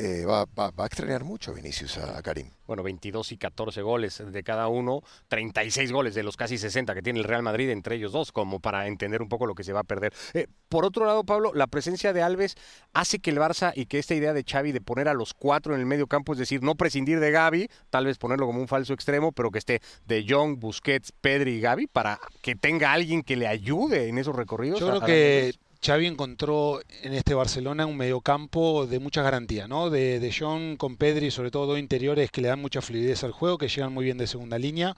Eh, 0.00 0.24
va, 0.24 0.46
a 0.56 0.86
extrañar 0.86 1.24
mucho 1.24 1.52
Vinicius 1.52 1.98
a, 1.98 2.22
Karim. 2.22 2.52
Bueno, 2.68 2.84
22 2.84 3.32
y 3.32 3.36
14 3.36 3.82
goles 3.82 4.22
de 4.24 4.42
cada 4.44 4.68
uno, 4.68 5.02
36 5.26 5.90
goles 5.90 6.14
de 6.14 6.22
los 6.22 6.36
casi 6.36 6.56
60 6.56 6.94
que 6.94 7.02
tiene 7.02 7.18
el 7.18 7.24
Real 7.24 7.42
Madrid 7.42 7.68
entre 7.70 7.96
ellos 7.96 8.12
dos, 8.12 8.30
como 8.30 8.60
para 8.60 8.86
entender 8.86 9.22
un 9.22 9.28
poco 9.28 9.44
lo 9.44 9.56
que 9.56 9.64
se 9.64 9.72
va 9.72 9.80
a 9.80 9.84
perder. 9.84 10.12
Eh, 10.34 10.46
por 10.68 10.84
otro 10.84 11.04
lado, 11.04 11.24
Pablo, 11.24 11.52
la 11.52 11.66
presencia 11.66 12.12
de 12.12 12.22
Alves 12.22 12.54
hace 12.92 13.18
que 13.18 13.30
el 13.30 13.38
Barça 13.38 13.72
y 13.74 13.86
que 13.86 13.98
esta 13.98 14.14
idea 14.14 14.32
de 14.32 14.44
Xavi 14.44 14.70
de 14.70 14.80
poner 14.80 15.08
a 15.08 15.14
los 15.14 15.34
cuatro 15.34 15.74
en 15.74 15.80
el 15.80 15.86
medio 15.86 16.06
campo, 16.06 16.32
es 16.32 16.38
decir, 16.38 16.62
no 16.62 16.76
prescindir 16.76 17.18
de 17.18 17.32
Gaby, 17.32 17.68
tal 17.90 18.06
vez 18.06 18.18
ponerlo 18.18 18.46
como 18.46 18.60
un 18.60 18.68
falso 18.68 18.94
extremo, 18.94 19.32
pero 19.32 19.50
que 19.50 19.58
esté 19.58 19.80
de 20.06 20.24
Jong, 20.28 20.60
Busquets, 20.60 21.10
Pedri 21.10 21.54
y 21.54 21.60
Gaby, 21.60 21.88
para 21.88 22.20
que 22.40 22.54
tenga 22.54 22.92
alguien 22.92 23.24
que 23.24 23.34
le 23.34 23.48
ayude 23.48 24.06
en 24.06 24.18
esos 24.18 24.36
recorridos. 24.36 24.78
Yo 24.78 24.90
creo 24.90 25.00
que 25.00 25.54
Xavi 25.84 26.06
encontró 26.06 26.80
en 27.02 27.14
este 27.14 27.34
Barcelona 27.34 27.86
un 27.86 27.96
mediocampo 27.96 28.86
de 28.86 28.98
mucha 28.98 29.22
garantía, 29.22 29.68
¿no? 29.68 29.90
De, 29.90 30.18
de 30.18 30.34
John 30.36 30.76
con 30.76 30.96
Pedri, 30.96 31.30
sobre 31.30 31.50
todo 31.50 31.66
dos 31.66 31.78
interiores 31.78 32.30
que 32.30 32.40
le 32.40 32.48
dan 32.48 32.60
mucha 32.60 32.82
fluidez 32.82 33.22
al 33.24 33.32
juego, 33.32 33.58
que 33.58 33.68
llegan 33.68 33.92
muy 33.92 34.04
bien 34.04 34.18
de 34.18 34.26
segunda 34.26 34.58
línea 34.58 34.96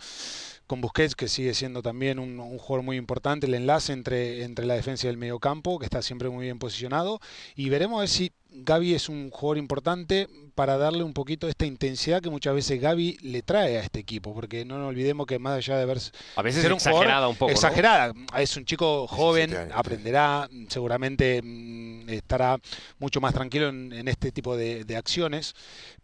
con 0.71 0.81
Busquets, 0.81 1.17
que 1.17 1.27
sigue 1.27 1.53
siendo 1.53 1.83
también 1.83 2.21
un, 2.21 2.39
jugador 2.57 2.85
muy 2.85 2.97
importante, 2.97 3.49
el 3.49 3.55
enlace 3.55 3.93
entre, 3.93 4.45
entre 4.45 4.67
la 4.67 4.75
defensa 4.75 5.09
y 5.09 5.11
el 5.11 5.17
mediocampo, 5.17 5.81
que 5.81 5.85
está 5.85 6.01
siempre 6.01 6.31
muy 6.31 6.45
bien 6.45 6.61
posicionado. 6.61 7.19
Y 7.57 7.71
veremos 7.71 7.97
a 7.97 8.01
ver 8.03 8.09
si 8.09 8.31
Gaby 8.51 8.95
es 8.95 9.09
un 9.09 9.31
jugador 9.31 9.59
importante 9.59 10.29
para 10.61 10.77
darle 10.77 11.03
un 11.03 11.15
poquito 11.15 11.49
esta 11.49 11.65
intensidad 11.65 12.21
que 12.21 12.29
muchas 12.29 12.55
veces 12.55 12.79
Gaby 12.79 13.17
le 13.23 13.41
trae 13.41 13.79
a 13.79 13.81
este 13.81 13.99
equipo, 13.99 14.35
porque 14.35 14.67
no 14.67 14.77
nos 14.77 14.91
olvidemos 14.91 15.27
que 15.27 15.39
más 15.39 15.57
allá 15.57 15.79
de 15.79 15.87
ver 15.87 15.99
a 16.37 16.43
veces 16.43 16.61
ser 16.61 16.71
un 16.71 16.77
exagerada 16.77 17.29
un 17.29 17.37
poco, 17.37 17.51
exagerada, 17.51 18.13
es 18.37 18.55
un 18.59 18.67
chico 18.67 19.07
joven, 19.07 19.57
aprenderá, 19.75 20.51
seguramente 20.69 21.41
mm, 21.43 22.11
estará 22.11 22.59
mucho 22.99 23.23
más 23.23 23.33
tranquilo 23.33 23.71
en, 23.71 24.07
este 24.07 24.33
tipo 24.33 24.55
de, 24.55 24.85
de 24.85 24.97
acciones, 24.99 25.55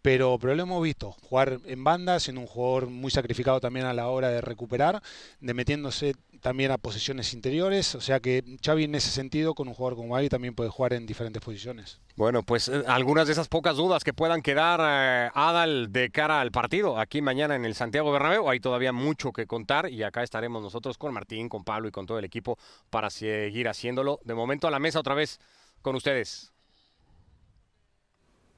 pero, 0.01 0.39
pero 0.39 0.55
lo 0.55 0.63
hemos 0.63 0.81
visto, 0.81 1.11
jugar 1.11 1.59
en 1.63 1.83
banda, 1.83 2.19
siendo 2.19 2.41
un 2.41 2.47
jugador 2.47 2.87
muy 2.87 3.11
sacrificado 3.11 3.59
también 3.59 3.85
a 3.85 3.93
la 3.93 4.07
hora 4.07 4.29
de 4.29 4.41
recuperar, 4.41 5.03
de 5.39 5.53
metiéndose 5.53 6.15
también 6.41 6.71
a 6.71 6.77
posiciones 6.77 7.33
interiores, 7.33 7.95
o 7.95 8.01
sea 8.01 8.19
que 8.19 8.43
Xavi 8.63 8.85
en 8.85 8.95
ese 8.95 9.09
sentido 9.09 9.53
con 9.53 9.67
un 9.67 9.73
jugador 9.73 9.97
como 9.97 10.15
Gaby 10.15 10.29
también 10.29 10.55
puede 10.55 10.69
jugar 10.69 10.93
en 10.93 11.05
diferentes 11.05 11.41
posiciones. 11.41 11.99
Bueno, 12.15 12.43
pues 12.43 12.67
eh, 12.67 12.83
algunas 12.87 13.27
de 13.27 13.33
esas 13.33 13.47
pocas 13.47 13.75
dudas 13.75 14.03
que 14.03 14.13
puedan 14.13 14.41
quedar 14.47 14.79
eh, 14.81 15.29
Adal 15.33 15.91
de 15.91 16.09
cara 16.09 16.39
al 16.39 16.51
partido 16.51 16.97
aquí 16.97 17.21
mañana 17.21 17.57
en 17.57 17.65
el 17.65 17.75
Santiago 17.75 18.13
Bernabéu, 18.13 18.49
hay 18.49 18.61
todavía 18.61 18.93
mucho 18.93 19.33
que 19.33 19.45
contar 19.45 19.89
y 19.89 20.03
acá 20.03 20.23
estaremos 20.23 20.63
nosotros 20.63 20.97
con 20.97 21.13
Martín, 21.13 21.49
con 21.49 21.65
Pablo 21.65 21.89
y 21.89 21.91
con 21.91 22.05
todo 22.05 22.17
el 22.17 22.23
equipo 22.23 22.57
para 22.89 23.09
seguir 23.09 23.67
haciéndolo. 23.67 24.21
De 24.23 24.35
momento 24.35 24.65
a 24.65 24.71
la 24.71 24.79
mesa 24.79 25.01
otra 25.01 25.15
vez 25.15 25.41
con 25.81 25.97
ustedes. 25.97 26.53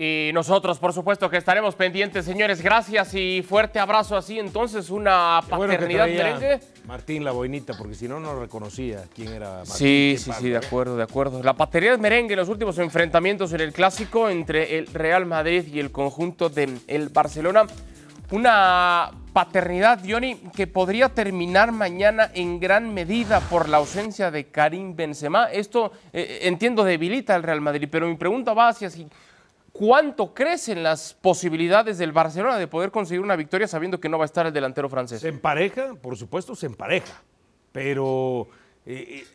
Y 0.01 0.31
nosotros, 0.33 0.79
por 0.79 0.93
supuesto, 0.93 1.29
que 1.29 1.35
estaremos 1.35 1.75
pendientes, 1.75 2.23
señores. 2.23 2.61
Gracias 2.61 3.13
y 3.15 3.41
fuerte 3.41 3.79
abrazo 3.79 4.15
así. 4.15 4.39
Entonces, 4.39 4.89
una 4.89 5.41
paternidad 5.49 6.07
merengue. 6.07 6.61
Martín 6.85 7.25
la 7.25 7.31
boinita, 7.31 7.77
porque 7.77 7.95
si 7.95 8.07
no, 8.07 8.17
no 8.17 8.39
reconocía 8.39 9.03
quién 9.13 9.33
era 9.33 9.49
Martín. 9.57 9.75
Sí, 9.75 10.15
sí, 10.17 10.31
sí, 10.39 10.49
de 10.51 10.55
acuerdo, 10.55 10.95
de 10.95 11.03
acuerdo. 11.03 11.43
La 11.43 11.53
paternidad 11.53 11.99
merengue 11.99 12.35
en 12.35 12.39
los 12.39 12.47
últimos 12.47 12.77
enfrentamientos 12.77 13.51
en 13.51 13.59
el 13.59 13.73
clásico 13.73 14.29
entre 14.29 14.77
el 14.77 14.87
Real 14.87 15.25
Madrid 15.25 15.65
y 15.67 15.81
el 15.81 15.91
conjunto 15.91 16.47
del 16.47 16.79
el 16.87 17.09
Barcelona. 17.09 17.67
Una 18.31 19.11
paternidad, 19.33 19.99
Johnny, 20.07 20.35
que 20.55 20.65
podría 20.67 21.09
terminar 21.09 21.73
mañana 21.73 22.31
en 22.33 22.61
gran 22.61 22.93
medida 22.93 23.41
por 23.41 23.67
la 23.67 23.77
ausencia 23.77 24.31
de 24.31 24.45
Karim 24.45 24.95
Benzema. 24.95 25.51
Esto, 25.51 25.91
eh, 26.13 26.39
entiendo, 26.43 26.85
debilita 26.85 27.35
al 27.35 27.43
Real 27.43 27.59
Madrid, 27.59 27.89
pero 27.91 28.07
mi 28.07 28.15
pregunta 28.15 28.53
va 28.53 28.69
hacia 28.69 28.89
si 28.89 29.07
¿Cuánto 29.79 30.33
crecen 30.33 30.83
las 30.83 31.13
posibilidades 31.13 31.97
del 31.97 32.11
Barcelona 32.11 32.57
de 32.57 32.67
poder 32.67 32.91
conseguir 32.91 33.21
una 33.21 33.37
victoria 33.37 33.65
sabiendo 33.65 33.97
que 33.97 34.09
no 34.09 34.17
va 34.17 34.25
a 34.25 34.27
estar 34.27 34.45
el 34.45 34.51
delantero 34.51 34.89
francés? 34.89 35.21
Se 35.21 35.29
empareja, 35.29 35.95
por 35.95 36.17
supuesto, 36.17 36.53
se 36.53 36.65
empareja. 36.65 37.23
Pero 37.71 38.49
eh, 38.85 39.21
eh, 39.21 39.27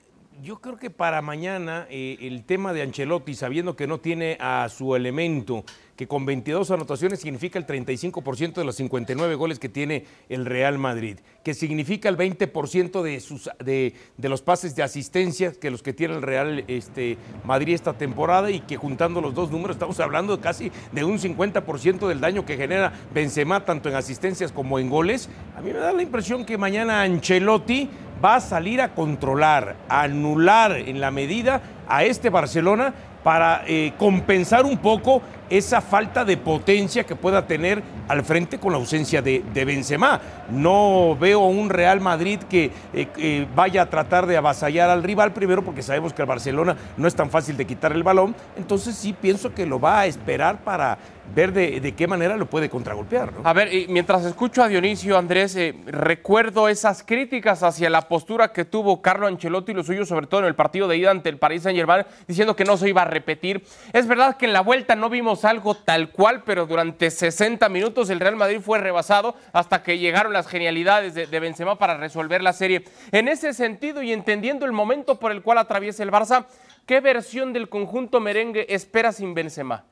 yo 0.42 0.60
creo 0.60 0.76
que 0.76 0.90
para 0.90 1.22
mañana 1.22 1.86
eh, 1.90 2.16
el 2.20 2.44
tema 2.44 2.72
de 2.72 2.82
Ancelotti, 2.82 3.34
sabiendo 3.34 3.76
que 3.76 3.86
no 3.86 3.98
tiene 3.98 4.36
a 4.40 4.68
su 4.68 4.96
elemento, 4.96 5.64
que 5.96 6.08
con 6.08 6.26
22 6.26 6.70
anotaciones 6.72 7.20
significa 7.20 7.58
el 7.58 7.66
35% 7.66 8.54
de 8.54 8.64
los 8.64 8.74
59 8.76 9.34
goles 9.36 9.58
que 9.58 9.68
tiene 9.68 10.04
el 10.28 10.44
Real 10.44 10.78
Madrid, 10.78 11.18
que 11.44 11.54
significa 11.54 12.08
el 12.08 12.16
20% 12.16 13.02
de, 13.02 13.20
sus, 13.20 13.48
de, 13.64 13.94
de, 14.16 14.28
los 14.28 14.42
pases 14.42 14.74
de 14.74 14.82
asistencia 14.82 15.52
que 15.52 15.70
los 15.70 15.82
que 15.82 15.92
tiene 15.92 16.14
el 16.14 16.22
Real 16.22 16.64
este, 16.66 17.16
Madrid 17.44 17.74
esta 17.74 17.92
temporada 17.92 18.50
y 18.50 18.60
que 18.60 18.76
juntando 18.76 19.20
los 19.20 19.34
dos 19.34 19.52
números 19.52 19.76
estamos 19.76 20.00
hablando 20.00 20.40
casi 20.40 20.72
de 20.92 21.04
un 21.04 21.18
50% 21.18 22.08
del 22.08 22.20
daño 22.20 22.44
que 22.44 22.56
genera 22.56 22.92
Benzema 23.12 23.64
tanto 23.64 23.88
en 23.88 23.94
asistencias 23.94 24.50
como 24.50 24.80
en 24.80 24.90
goles. 24.90 25.28
A 25.56 25.60
mí 25.60 25.72
me 25.72 25.78
da 25.78 25.92
la 25.92 26.02
impresión 26.02 26.44
que 26.44 26.58
mañana 26.58 27.02
Ancelotti 27.02 27.88
va 28.22 28.36
a 28.36 28.40
salir 28.40 28.80
a 28.80 28.94
controlar, 28.94 29.76
a 29.88 30.02
anular 30.02 30.72
en 30.72 31.00
la 31.00 31.10
medida 31.10 31.60
a 31.88 32.04
este 32.04 32.30
Barcelona 32.30 32.92
para 33.22 33.64
eh, 33.66 33.92
compensar 33.98 34.64
un 34.64 34.78
poco 34.78 35.22
esa 35.50 35.80
falta 35.80 36.24
de 36.24 36.36
potencia 36.36 37.04
que 37.04 37.16
pueda 37.16 37.46
tener 37.46 37.82
al 38.08 38.24
frente 38.24 38.58
con 38.58 38.72
la 38.72 38.78
ausencia 38.78 39.22
de, 39.22 39.42
Benzema. 39.64 40.20
No 40.50 41.16
veo 41.18 41.40
un 41.40 41.70
Real 41.70 42.00
Madrid 42.00 42.40
que 42.48 42.70
eh, 42.92 43.46
vaya 43.54 43.82
a 43.82 43.90
tratar 43.90 44.26
de 44.26 44.36
avasallar 44.36 44.90
al 44.90 45.02
rival, 45.02 45.32
primero 45.32 45.64
porque 45.64 45.82
sabemos 45.82 46.12
que 46.12 46.22
el 46.22 46.28
Barcelona 46.28 46.76
no 46.96 47.08
es 47.08 47.14
tan 47.14 47.30
fácil 47.30 47.56
de 47.56 47.66
quitar 47.66 47.92
el 47.92 48.02
balón, 48.02 48.34
entonces 48.56 48.94
sí 48.94 49.12
pienso 49.12 49.54
que 49.54 49.66
lo 49.66 49.80
va 49.80 50.00
a 50.00 50.06
esperar 50.06 50.58
para 50.62 50.98
ver 51.34 51.52
de, 51.52 51.94
qué 51.94 52.06
manera 52.06 52.36
lo 52.36 52.46
puede 52.46 52.68
contragolpear. 52.68 53.32
A 53.44 53.52
ver, 53.52 53.72
y 53.72 53.86
mientras 53.88 54.24
escucho 54.24 54.62
a 54.62 54.68
Dionisio 54.68 55.16
Andrés, 55.16 55.56
eh, 55.56 55.74
recuerdo 55.86 56.68
esas 56.68 57.02
críticas 57.02 57.62
hacia 57.62 57.88
la 57.90 58.02
postura 58.02 58.52
que 58.52 58.64
tuvo 58.64 59.00
Carlo 59.00 59.26
Ancelotti 59.26 59.72
y 59.72 59.74
lo 59.74 59.82
suyo, 59.82 60.04
sobre 60.04 60.26
todo 60.26 60.40
en 60.40 60.46
el 60.46 60.54
partido 60.54 60.86
de 60.86 60.96
ida 60.96 61.10
ante 61.10 61.28
el 61.28 61.38
Paris 61.38 61.62
Saint 61.62 61.76
Germain, 61.78 62.04
diciendo 62.28 62.54
que 62.54 62.64
no 62.64 62.76
se 62.76 62.88
iba 62.88 63.02
a 63.02 63.06
repetir. 63.06 63.64
Es 63.92 64.06
verdad 64.06 64.36
que 64.36 64.46
en 64.46 64.52
la 64.52 64.60
vuelta 64.60 64.94
no 64.96 65.08
vimos 65.08 65.33
algo 65.42 65.74
tal 65.74 66.10
cual, 66.10 66.42
pero 66.44 66.66
durante 66.66 67.10
60 67.10 67.68
minutos 67.70 68.10
el 68.10 68.20
Real 68.20 68.36
Madrid 68.36 68.60
fue 68.60 68.78
rebasado 68.78 69.34
hasta 69.52 69.82
que 69.82 69.98
llegaron 69.98 70.32
las 70.32 70.46
genialidades 70.46 71.14
de, 71.14 71.26
de 71.26 71.40
Benzema 71.40 71.78
para 71.78 71.96
resolver 71.96 72.42
la 72.42 72.52
serie. 72.52 72.84
En 73.10 73.26
ese 73.26 73.54
sentido 73.54 74.02
y 74.02 74.12
entendiendo 74.12 74.66
el 74.66 74.72
momento 74.72 75.18
por 75.18 75.32
el 75.32 75.42
cual 75.42 75.58
atraviesa 75.58 76.02
el 76.02 76.12
Barça, 76.12 76.44
¿qué 76.86 77.00
versión 77.00 77.52
del 77.52 77.68
conjunto 77.68 78.20
merengue 78.20 78.66
espera 78.68 79.12
sin 79.12 79.34
Benzema? 79.34 79.84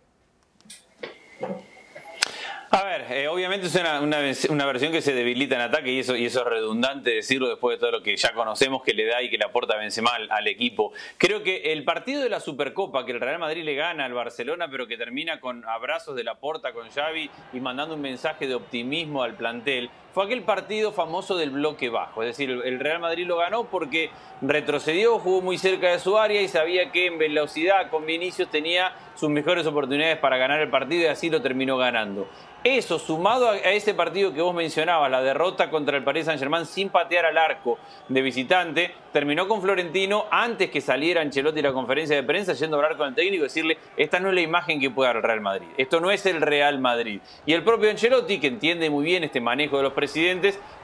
A 2.75 2.85
ver, 2.85 3.05
eh, 3.13 3.29
obviamente 3.29 3.67
es 3.67 3.75
una, 3.75 4.01
una, 4.01 4.65
versión 4.65 4.93
que 4.93 5.03
se 5.03 5.13
debilita 5.13 5.57
en 5.57 5.61
ataque 5.61 5.93
y 5.93 5.99
eso, 5.99 6.17
y 6.17 6.25
eso 6.25 6.41
es 6.41 6.47
redundante 6.47 7.11
decirlo 7.11 7.51
después 7.51 7.77
de 7.77 7.81
todo 7.81 7.91
lo 7.91 8.03
que 8.03 8.17
ya 8.17 8.33
conocemos 8.33 8.83
que 8.83 8.95
le 8.95 9.05
da 9.05 9.21
y 9.21 9.29
que 9.29 9.37
le 9.37 9.45
aporta 9.45 9.77
Benzema 9.77 10.15
al, 10.15 10.31
al, 10.31 10.49
equipo. 10.49 10.91
Creo 11.19 11.43
que 11.43 11.75
el 11.75 11.85
partido 11.85 12.23
de 12.23 12.31
la 12.31 12.41
Supercopa 12.41 13.05
que 13.05 13.13
el 13.13 13.21
Real 13.21 13.39
Madrid 13.39 13.63
le 13.63 13.75
gana 13.75 14.07
al 14.07 14.15
Barcelona 14.15 14.69
pero 14.71 14.87
que 14.87 14.97
termina 14.97 15.39
con 15.39 15.67
abrazos 15.67 16.17
de 16.17 16.25
la 16.25 16.37
porta 16.37 16.73
con 16.73 16.89
Xavi 16.89 17.29
y 17.53 17.61
mandando 17.61 17.95
un 17.95 18.01
mensaje 18.01 18.47
de 18.47 18.55
optimismo 18.55 19.23
al 19.23 19.35
plantel 19.35 19.91
fue 20.13 20.25
aquel 20.25 20.43
partido 20.43 20.93
famoso 20.93 21.37
del 21.37 21.51
bloque 21.51 21.89
bajo. 21.89 22.23
Es 22.23 22.29
decir, 22.29 22.51
el 22.51 22.81
Real 22.81 23.01
Madrid 23.01 23.27
lo 23.27 23.39
ganó 23.39 23.65
porque 23.65 24.11
retrocedió, 24.41 25.19
jugó 25.19 25.41
muy 25.41 25.59
cerca 25.59 25.91
de 25.91 25.99
su 25.99 26.19
área 26.19 26.43
y 26.43 26.49
sabía 26.49 26.91
que 26.91 27.07
en 27.07 27.19
velocidad 27.19 27.91
con 27.91 28.05
Vinicius 28.05 28.51
tenía 28.51 28.93
sus 29.15 29.31
mejores 29.31 29.67
oportunidades 29.67 30.19
para 30.19 30.37
ganar 30.37 30.61
el 30.61 30.71
partido 30.71 31.03
y 31.03 31.07
así 31.07 31.31
lo 31.31 31.41
terminó 31.41 31.77
ganando. 31.79 32.27
Eso, 32.65 33.01
sumado 33.01 33.51
a 33.51 33.57
ese 33.57 33.93
partido 33.93 34.33
que 34.33 34.41
vos 34.41 34.55
mencionabas, 34.55 35.11
la 35.11 35.21
derrota 35.21 35.69
contra 35.69 35.97
el 35.97 36.05
Paris 36.05 36.27
Saint-Germain 36.27 36.65
sin 36.65 36.91
patear 36.91 37.27
al 37.27 37.37
arco 37.37 37.77
de 38.09 38.23
visitante, 38.23 38.95
terminó 39.13 39.49
con 39.49 39.61
Florentino 39.61 40.27
antes 40.31 40.71
que 40.71 40.81
saliera 40.81 41.23
Ancelotti 41.23 41.59
a 41.59 41.65
la 41.65 41.73
conferencia 41.73 42.15
de 42.15 42.23
prensa 42.23 42.53
yendo 42.53 42.77
a 42.77 42.79
hablar 42.79 42.97
con 42.97 43.09
el 43.09 43.15
técnico 43.17 43.43
y 43.43 43.49
decirle, 43.49 43.79
esta 43.97 44.21
no 44.21 44.29
es 44.29 44.37
la 44.37 44.43
imagen 44.43 44.79
que 44.79 44.91
puede 44.91 45.09
dar 45.09 45.17
el 45.17 45.23
Real 45.25 45.41
Madrid, 45.41 45.67
esto 45.77 45.99
no 45.99 46.13
es 46.13 46.25
el 46.25 46.41
Real 46.41 46.79
Madrid. 46.79 47.21
Y 47.47 47.53
el 47.53 47.65
propio 47.65 47.91
Ancelotti, 47.91 48.39
que 48.39 48.47
entiende 48.47 48.89
muy 48.91 49.05
bien 49.05 49.25
este 49.25 49.41
manejo 49.41 49.79
de 49.79 49.83
los 49.83 49.93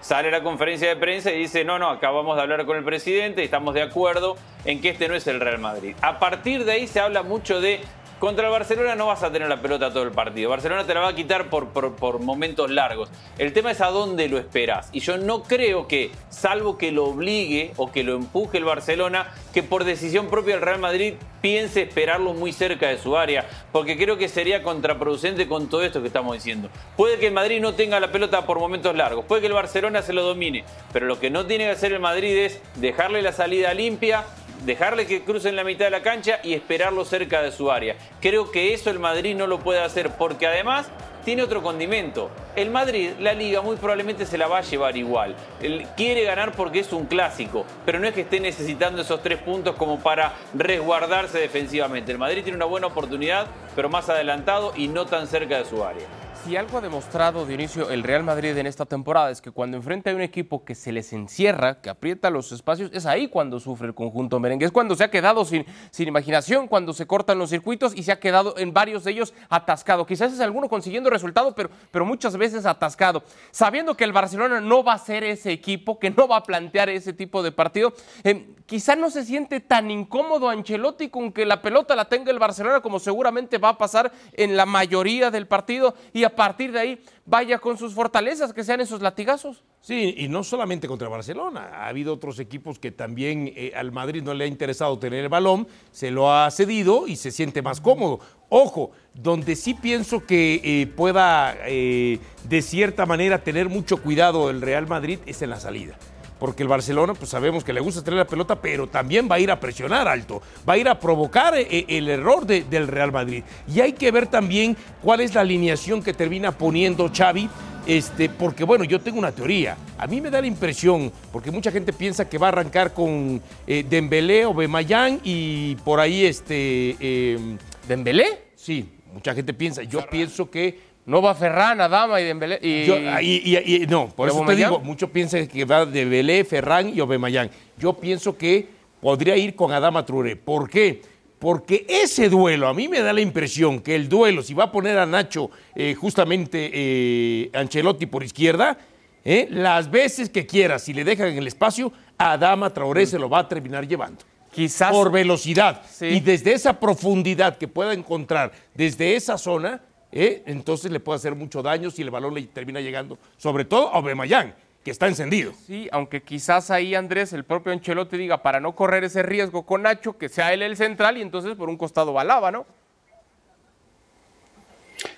sale 0.01 0.29
a 0.29 0.31
la 0.31 0.43
conferencia 0.43 0.89
de 0.89 0.97
prensa 0.97 1.33
y 1.33 1.39
dice, 1.39 1.65
no, 1.65 1.79
no, 1.79 1.91
acabamos 1.91 2.37
de 2.37 2.43
hablar 2.43 2.65
con 2.67 2.77
el 2.77 2.85
presidente 2.85 3.43
y 3.43 3.45
estamos 3.45 3.75
de 3.75 3.83
acuerdo 3.83 4.37
en 4.65 4.81
que 4.81 4.91
este 4.91 5.09
no 5.09 5.15
es 5.15 5.27
el 5.27 5.41
Real 5.41 5.59
Madrid. 5.59 5.95
A 6.03 6.19
partir 6.19 6.65
de 6.65 6.73
ahí 6.73 6.87
se 6.87 7.01
habla 7.01 7.23
mucho 7.23 7.61
de 7.61 7.81
contra 8.19 8.47
el 8.47 8.53
Barcelona 8.53 8.95
no 8.95 9.07
vas 9.07 9.23
a 9.23 9.31
tener 9.31 9.49
la 9.49 9.61
pelota 9.61 9.93
todo 9.93 10.03
el 10.03 10.11
partido. 10.11 10.51
Barcelona 10.51 10.85
te 10.85 10.95
la 10.95 11.01
va 11.01 11.09
a 11.09 11.15
quitar 11.15 11.49
por, 11.51 11.69
por, 11.69 12.21
momentos 12.21 12.71
largos. 12.71 13.11
El 13.39 13.53
tema 13.53 13.71
es 13.71 13.81
a 13.81 13.89
dónde 13.89 14.29
lo 14.29 14.39
esperas. 14.39 14.89
Y 14.93 15.01
yo 15.01 15.19
no 15.19 15.43
creo 15.43 15.87
que, 15.87 16.11
salvo 16.29 16.79
que 16.79 16.93
lo 16.93 17.05
obligue 17.05 17.73
o 17.77 17.93
que 17.93 18.03
lo 18.03 18.15
empuje 18.15 18.59
el 18.59 18.65
Barcelona, 18.65 19.33
que 19.55 19.63
por 19.63 19.85
decisión 19.85 20.29
propia 20.29 20.57
el 20.57 20.61
Real 20.61 20.79
Madrid 20.79 21.15
piense 21.41 21.83
esperarlo 21.83 22.35
muy 22.35 22.53
cerca 22.53 22.89
de 22.89 22.99
su 22.99 23.17
área. 23.17 23.47
Porque 23.73 23.97
creo 23.97 24.17
que 24.17 24.29
sería 24.29 24.63
contraproducente 24.63 25.47
con 25.47 25.69
todo 25.69 25.83
esto 25.83 26.01
que 26.01 26.09
estamos 26.09 26.35
diciendo. 26.35 26.69
Puede 26.97 27.19
que 27.19 27.29
el 27.29 27.35
Madrid 27.35 27.61
no 27.61 27.75
tenga 27.75 28.01
la 28.01 28.11
pelota 28.11 28.47
por 28.47 28.59
momentos 28.59 28.97
largos. 28.97 29.25
Puede 29.25 29.43
que 29.43 29.47
el 29.47 29.53
Barcelona 29.53 30.03
se 30.03 30.13
lo 30.13 30.23
domine. 30.23 30.65
Pero 30.93 31.07
lo 31.07 31.21
que 31.21 31.31
no 31.31 31.47
tiene 31.47 31.65
que 31.65 31.71
hacer 31.71 31.93
el 31.93 32.01
Madrid 32.01 32.37
es 32.37 32.61
dejarle 32.77 33.23
la 33.23 33.33
salida 33.33 33.73
limpia 33.75 34.25
dejarle 34.69 35.07
que 35.07 35.25
cruce 35.25 35.49
en 35.49 35.57
la 35.57 35.65
mitad 35.65 35.87
de 35.87 35.91
la 35.91 36.03
cancha 36.03 36.41
y 36.45 36.53
esperarlo 36.53 37.05
cerca 37.07 37.41
de 37.41 37.51
su 37.51 37.73
área. 37.73 37.97
Creo 38.21 38.53
que 38.53 38.75
eso 38.75 38.91
el 38.91 38.99
Madrid 38.99 39.35
no 39.35 39.47
lo 39.47 39.61
puede 39.61 39.81
hacer 39.81 40.11
porque 40.11 40.47
además 40.47 40.91
tiene 41.25 41.43
otro 41.43 41.63
condimento. 41.63 42.31
El 42.55 42.71
Madrid, 42.71 43.13
la 43.19 43.33
liga 43.33 43.63
muy 43.63 43.77
probablemente 43.77 44.27
se 44.27 44.37
la 44.37 44.47
va 44.47 44.59
a 44.59 44.61
llevar 44.61 44.97
igual. 44.97 45.35
Él 45.63 45.87
quiere 45.97 46.23
ganar 46.25 46.53
porque 46.53 46.81
es 46.81 46.93
un 46.93 47.07
clásico, 47.07 47.65
pero 47.87 47.99
no 47.99 48.07
es 48.07 48.15
que 48.15 48.21
esté 48.21 48.41
necesitando 48.41 49.01
esos 49.01 49.23
tres 49.23 49.39
puntos 49.39 49.75
como 49.77 50.01
para 50.01 50.35
resguardarse 50.55 51.39
defensivamente. 51.39 52.13
El 52.13 52.19
Madrid 52.19 52.43
tiene 52.43 52.57
una 52.57 52.67
buena 52.67 52.89
oportunidad, 52.89 53.47
pero 53.75 53.89
más 53.89 54.11
adelantado 54.11 54.75
y 54.77 54.89
no 54.89 55.07
tan 55.07 55.27
cerca 55.27 55.57
de 55.57 55.65
su 55.65 55.83
área. 55.83 56.07
Si 56.49 56.57
algo 56.57 56.79
ha 56.79 56.81
demostrado 56.81 57.45
Dionisio 57.45 57.91
el 57.91 58.03
Real 58.03 58.25
Madrid 58.25 58.57
en 58.57 58.67
esta 58.67 58.87
temporada 58.87 59.31
es 59.31 59.43
que 59.43 59.51
cuando 59.51 59.77
enfrenta 59.77 60.11
a 60.11 60.15
un 60.15 60.23
equipo 60.23 60.65
que 60.65 60.75
se 60.75 60.93
les 60.93 61.13
encierra, 61.13 61.83
que 61.83 61.91
aprieta 61.91 62.31
los 62.31 62.53
espacios, 62.53 62.91
es 62.95 63.05
ahí 63.05 63.29
cuando 63.29 63.61
sufre 63.61 63.89
el 63.89 63.95
conjunto 63.95 64.41
merengue. 64.41 64.65
Es 64.65 64.73
cuando 64.73 64.97
se 64.97 65.05
ha 65.05 65.11
quedado 65.11 65.45
sin, 65.45 65.67
sin 65.91 66.09
imaginación, 66.09 66.67
cuando 66.67 66.95
se 66.95 67.07
cortan 67.07 67.39
los 67.39 67.51
circuitos 67.51 67.95
y 67.95 68.03
se 68.03 68.13
ha 68.13 68.19
quedado 68.19 68.57
en 68.57 68.73
varios 68.73 69.05
de 69.05 69.11
ellos 69.11 69.35
atascado. 69.51 70.07
Quizás 70.07 70.33
es 70.33 70.41
alguno 70.41 70.71
consiguiendo 70.71 71.11
resultados, 71.11 71.53
pero, 71.55 71.69
pero 71.91 72.07
muchas 72.07 72.35
veces 72.39 72.65
atascado. 72.65 73.23
Sabiendo 73.51 73.95
que 73.95 74.05
el 74.05 74.15
Barcelona 74.15 74.59
no 74.59 74.83
va 74.83 74.95
a 74.95 74.99
ser 74.99 75.25
ese 75.25 75.53
equipo, 75.53 75.99
que 75.99 76.09
no 76.09 76.29
va 76.29 76.39
a 76.39 76.43
plantear 76.45 76.89
ese 76.89 77.13
tipo 77.13 77.43
de 77.43 77.53
partido, 77.53 77.93
eh, 78.25 78.55
quizá 78.65 78.97
no 78.97 79.11
se 79.11 79.23
siente 79.27 79.61
tan 79.61 79.91
incómodo 79.91 80.49
Ancelotti 80.49 81.11
con 81.11 81.31
que 81.31 81.45
la 81.45 81.61
pelota 81.61 81.95
la 81.95 82.07
tenga 82.07 82.31
el 82.31 82.39
Barcelona 82.39 82.81
como 82.81 83.01
seguramente 83.01 83.59
va 83.59 83.71
a 83.71 83.79
pasar 83.79 84.13
en 84.33 84.57
la 84.57 84.65
mayoría 84.65 85.31
del 85.31 85.47
partido 85.47 85.95
y 86.15 86.25
partir 86.39 86.71
de 86.71 86.79
ahí 86.79 87.03
vaya 87.27 87.59
con 87.59 87.77
sus 87.77 87.93
fortalezas, 87.93 88.53
que 88.53 88.63
sean 88.63 88.81
esos 88.81 89.03
latigazos. 89.03 89.65
Sí, 89.81 90.15
y 90.19 90.29
no 90.29 90.45
solamente 90.45 90.87
contra 90.87 91.09
Barcelona, 91.09 91.71
ha 91.75 91.89
habido 91.89 92.15
otros 92.15 92.39
equipos 92.39 92.79
que 92.79 92.93
también 92.93 93.53
eh, 93.57 93.73
al 93.75 93.91
Madrid 93.91 94.23
no 94.23 94.35
le 94.35 94.45
ha 94.45 94.47
interesado 94.47 95.01
tener 95.01 95.25
el 95.25 95.29
balón, 95.29 95.67
se 95.91 96.13
lo 96.13 96.33
ha 96.33 96.49
cedido 96.53 97.09
y 97.09 97.17
se 97.17 97.33
siente 97.33 97.61
más 97.61 97.81
cómodo. 97.81 98.21
Ojo, 98.51 98.93
donde 99.15 99.57
sí 99.57 99.75
pienso 99.75 100.25
que 100.25 100.61
eh, 100.63 100.87
pueda 100.87 101.57
eh, 101.67 102.21
de 102.49 102.63
cierta 102.63 103.05
manera 103.05 103.43
tener 103.43 103.69
mucho 103.69 104.01
cuidado 104.01 104.49
el 104.49 104.63
Real 104.63 104.87
Madrid 104.87 105.19
es 105.27 105.43
en 105.43 105.51
la 105.51 105.59
salida 105.59 105.99
porque 106.39 106.63
el 106.63 106.69
Barcelona, 106.69 107.15
pues 107.15 107.31
sabemos 107.31 107.65
que 107.65 107.73
le 107.73 107.81
gusta 107.81 108.03
tener 108.03 108.19
la 108.19 108.27
pelota, 108.27 108.61
pero 108.61 108.87
también 108.87 109.29
va 109.31 109.37
a 109.37 109.41
ir 109.41 109.51
a 109.51 109.59
presionar 109.59 110.09
alto, 110.09 110.43
va 110.69 110.75
a 110.75 110.79
ir 110.79 110.89
a 110.89 110.99
provocar 110.99 111.55
eh, 111.57 111.85
el 111.89 112.09
error 112.09 112.47
de, 112.47 112.63
del 112.65 112.89
Real 112.89 113.13
Madrid. 113.13 113.43
Y 113.67 113.81
hay 113.81 113.93
que 113.93 114.11
ver 114.11 114.27
también 114.27 114.77
cuál 115.03 115.21
es 115.21 115.35
la 115.35 115.43
alineación 115.43 116.03
que 116.03 116.15
termina 116.15 116.53
poniendo 116.53 117.11
Xavi, 117.15 117.49
este, 117.87 118.29
porque 118.29 118.65
bueno, 118.65 118.85
yo 118.85 119.01
tengo 119.01 119.19
una 119.19 119.33
teoría. 119.33 119.77
A 119.97 120.07
mí 120.07 120.21
me 120.21 120.31
da 120.31 120.41
la 120.41 120.47
impresión, 120.47 121.11
porque 121.33 121.51
mucha 121.51 121.71
gente 121.71 121.93
piensa 121.93 122.29
que 122.29 122.39
va 122.39 122.49
a 122.49 122.51
arrancar 122.51 122.93
con 122.93 123.41
eh, 123.67 123.85
Dembélé 123.89 124.45
o 124.45 124.55
Bemayán 124.55 125.21
y 125.25 125.75
por 125.77 125.99
ahí 125.99 126.25
este... 126.27 126.97
Eh, 127.01 127.57
¿Dembélé? 127.89 128.51
Sí, 128.55 128.87
mucha 129.15 129.35
gente 129.35 129.55
piensa. 129.55 129.83
Yo 129.83 130.07
pienso 130.11 130.51
que 130.51 130.88
no 131.09 131.23
va 131.23 131.35
Ferran, 131.35 131.81
Adama 131.81 132.21
y 132.21 132.25
Dembélé. 132.25 132.59
Y, 132.63 133.87
no, 133.89 134.11
por 134.11 134.29
eso 134.29 134.45
te 134.47 134.55
digo, 134.55 134.79
muchos 134.81 135.09
piensan 135.09 135.47
que 135.47 135.65
va 135.65 135.87
de 135.87 136.05
Belé, 136.05 136.45
Ferran 136.45 136.95
y 136.95 137.01
Obemayán. 137.01 137.51
Yo 137.79 137.95
pienso 137.95 138.37
que 138.37 138.69
podría 139.01 139.35
ir 139.35 139.57
con 139.57 139.73
Adama 139.73 140.05
Trure. 140.05 140.37
¿Por 140.37 140.69
qué? 140.69 141.01
Porque 141.39 141.87
ese 141.89 142.29
duelo, 142.29 142.69
a 142.69 142.75
mí 142.75 142.89
me 142.89 143.01
da 143.01 143.15
la 143.15 143.23
impresión 143.23 143.81
que 143.81 143.95
el 143.95 144.07
duelo, 144.07 144.43
si 144.43 144.53
va 144.53 144.65
a 144.65 144.73
poner 144.73 144.99
a 144.99 145.07
Nacho 145.07 145.51
eh, 145.75 145.95
justamente 145.95 146.71
eh, 146.75 147.51
Ancelotti 147.55 148.05
por 148.05 148.23
izquierda, 148.23 148.77
eh, 149.25 149.49
las 149.51 149.91
veces 149.91 150.29
que 150.29 150.45
quiera, 150.45 150.79
si 150.79 150.93
le 150.93 151.05
dejan 151.05 151.29
en 151.29 151.39
el 151.39 151.47
espacio, 151.47 151.91
Adama 152.19 152.69
Traoré 152.75 153.07
se 153.07 153.19
lo 153.19 153.31
va 153.31 153.39
a 153.39 153.49
terminar 153.49 153.89
llevando. 153.89 154.25
Quizás. 154.53 154.93
Por 154.93 155.11
velocidad. 155.11 155.81
Y 156.03 156.21
desde 156.21 156.53
esa 156.53 156.79
profundidad 156.79 157.57
que 157.57 157.67
pueda 157.67 157.95
encontrar, 157.95 158.53
desde 158.75 159.17
esa 159.17 159.39
zona, 159.39 159.81
¿eh? 160.13 160.43
entonces 160.47 160.91
le 160.91 161.01
puede 161.01 161.17
hacer 161.17 161.35
mucho 161.35 161.63
daño 161.63 161.91
si 161.91 162.03
el 162.03 162.11
balón 162.11 162.35
le 162.35 162.43
termina 162.43 162.81
llegando, 162.81 163.19
sobre 163.37 163.65
todo 163.65 163.89
a 163.89 163.99
Obemayán, 163.99 164.55
que 164.85 164.91
está 164.91 165.07
encendido. 165.07 165.53
Sí, 165.67 165.89
aunque 165.93 166.23
quizás 166.23 166.71
ahí 166.71 166.95
Andrés, 166.95 167.33
el 167.33 167.45
propio 167.45 167.73
Ancelotti 167.73 168.17
diga, 168.17 168.43
para 168.43 168.61
no 168.61 168.75
correr 168.75 169.05
ese 169.05 169.23
riesgo 169.23 169.65
con 169.65 169.83
Nacho, 169.83 170.17
que 170.17 170.29
sea 170.29 170.53
él 170.53 170.63
el 170.63 170.77
central 170.77 171.19
y 171.19 171.23
entonces 171.23 171.55
por 171.57 171.69
un 171.69 171.77
costado 171.77 172.13
balaba, 172.13 172.51
¿no? 172.51 172.67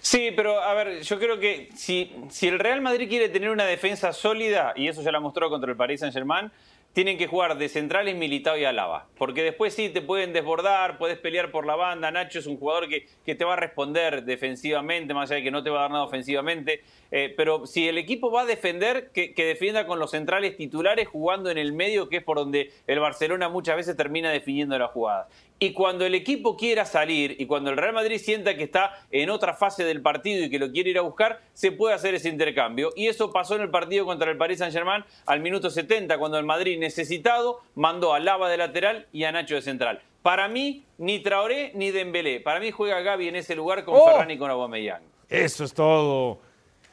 Sí, 0.01 0.31
pero 0.35 0.61
a 0.61 0.75
ver, 0.75 1.03
yo 1.03 1.19
creo 1.19 1.39
que 1.39 1.71
si, 1.75 2.15
si 2.31 2.49
el 2.49 2.59
Real 2.59 2.81
Madrid 2.81 3.09
quiere 3.09 3.29
tener 3.29 3.51
una 3.51 3.65
defensa 3.65 4.13
sólida, 4.13 4.73
y 4.77 4.89
eso 4.89 5.03
ya 5.03 5.13
la 5.13 5.21
mostró 5.21 5.49
contra 5.49 5.71
el 5.71 5.77
Paris 5.77 6.01
Saint-Germain, 6.01 6.51
tienen 6.93 7.19
que 7.19 7.27
jugar 7.27 7.57
de 7.57 7.69
centrales 7.69 8.17
Militao 8.17 8.57
y 8.57 8.65
Alaba. 8.65 9.07
Porque 9.17 9.43
después 9.43 9.75
sí 9.75 9.89
te 9.91 10.03
pueden 10.03 10.33
desbordar, 10.33 10.99
puedes 10.99 11.19
pelear 11.19 11.51
por 11.51 11.67
la 11.67 11.77
banda. 11.77 12.11
Nacho 12.11 12.39
es 12.39 12.47
un 12.47 12.57
jugador 12.57 12.89
que, 12.89 13.07
que 13.25 13.35
te 13.35 13.45
va 13.45 13.53
a 13.53 13.57
responder 13.57 14.25
defensivamente, 14.25 15.15
más 15.15 15.31
allá 15.31 15.37
de 15.37 15.45
que 15.45 15.51
no 15.51 15.63
te 15.63 15.71
va 15.71 15.79
a 15.79 15.83
dar 15.83 15.91
nada 15.93 16.05
ofensivamente. 16.05 16.83
Eh, 17.11 17.35
pero 17.37 17.67
si 17.67 17.89
el 17.89 17.99
equipo 17.99 18.31
va 18.31 18.43
a 18.43 18.47
defender, 18.47 19.11
que, 19.13 19.33
defienda 19.37 19.87
con 19.87 19.99
los 19.99 20.13
centrales 20.13 20.57
titulares 20.57 21.09
jugando 21.09 21.51
en 21.51 21.59
el 21.59 21.73
medio, 21.73 22.09
que 22.09 22.19
es 22.19 22.23
por 22.23 22.37
donde 22.37 22.71
el 22.87 23.01
Barcelona 23.01 23.49
muchas 23.49 23.77
veces 23.77 23.97
termina 23.97 24.31
definiendo 24.31 24.79
la 24.79 24.89
jugada. 24.89 25.29
Y 25.59 25.73
cuando 25.73 26.07
el 26.07 26.15
equipo 26.15 26.57
quiera 26.57 26.87
salir 26.87 27.37
y 27.39 27.47
cuando 27.47 27.71
el 27.71 27.77
Real 27.77 27.93
Madrid 27.93 28.19
sienta 28.19 28.57
que 28.57 28.65
está 28.65 29.05
en 29.11 29.29
otra 29.29 29.55
fase 29.55 29.85
del 29.85 30.01
partido 30.01 30.45
y 30.45 30.51
que 30.51 30.59
lo 30.59 30.71
quiere 30.71 30.91
ir 30.91 30.99
a 30.99 31.03
buscar, 31.03 31.41
se 31.53 31.71
puede 31.73 31.95
hacer 31.95 32.15
ese 32.15 32.31
intercambio. 32.31 32.93
Y 32.97 33.09
eso 33.09 33.31
pasó 33.31 33.57
en 33.57 33.63
el 33.63 33.71
partido 33.71 34.07
contra 34.07 34.31
el 34.31 34.39
Paris 34.39 34.61
Saint-Germain 34.61 35.05
al 35.27 35.41
minuto 35.41 35.69
70, 35.69 36.17
cuando 36.19 36.39
el 36.39 36.45
Madrid 36.45 36.79
necesitado 36.79 37.61
mandó 37.75 38.15
a 38.15 38.21
Lava 38.21 38.49
de 38.49 38.57
lateral 38.57 39.07
y 39.13 39.25
a 39.25 39.33
Nacho 39.33 39.57
de 39.57 39.63
central. 39.63 40.01
Para 40.23 40.49
mí, 40.49 40.85
ni 40.99 41.21
Traoré 41.21 41.73
ni 41.75 41.91
Dembélé. 41.91 42.41
Para 42.41 42.61
mí 42.61 42.71
juega 42.71 43.01
Gaby 43.01 43.29
en 43.29 43.37
ese 43.37 43.55
lugar 43.55 43.85
con 43.85 43.97
oh. 43.97 44.07
Ferran 44.07 44.31
y 44.31 44.39
con 44.39 44.51
Aubameyang. 44.51 45.03
Eso 45.29 45.65
es 45.65 45.73
todo. 45.73 46.41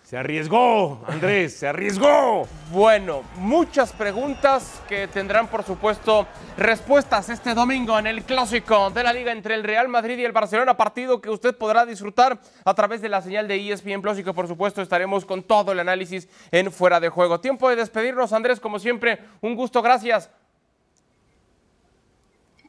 Se 0.08 0.16
arriesgó, 0.16 1.02
Andrés, 1.06 1.58
se 1.58 1.68
arriesgó. 1.68 2.48
Bueno, 2.72 3.24
muchas 3.40 3.92
preguntas 3.92 4.82
que 4.88 5.10
tendrán, 5.10 5.48
por 5.48 5.66
supuesto, 5.66 6.26
respuestas 6.56 7.28
este 7.28 7.54
domingo 7.54 8.00
en 8.00 8.08
el 8.08 8.24
clásico 8.24 8.90
de 8.90 9.04
la 9.04 9.12
liga 9.12 9.34
entre 9.34 9.56
el 9.56 9.66
Real 9.66 9.90
Madrid 9.90 10.18
y 10.18 10.24
el 10.24 10.32
Barcelona, 10.32 10.78
partido 10.78 11.20
que 11.20 11.30
usted 11.30 11.58
podrá 11.58 11.86
disfrutar 11.86 12.40
a 12.64 12.74
través 12.74 13.02
de 13.02 13.10
la 13.10 13.22
señal 13.22 13.50
de 13.50 13.70
ESPN 13.70 14.02
Plus 14.02 14.20
y 14.20 14.24
que, 14.24 14.32
por 14.32 14.48
supuesto, 14.48 14.82
estaremos 14.82 15.26
con 15.26 15.44
todo 15.44 15.74
el 15.74 15.80
análisis 15.82 16.30
en 16.52 16.72
Fuera 16.72 17.02
de 17.02 17.10
Juego. 17.10 17.42
Tiempo 17.42 17.68
de 17.70 17.76
despedirnos, 17.76 18.32
Andrés, 18.32 18.62
como 18.62 18.80
siempre, 18.80 19.20
un 19.42 19.56
gusto, 19.56 19.82
gracias. 19.82 20.30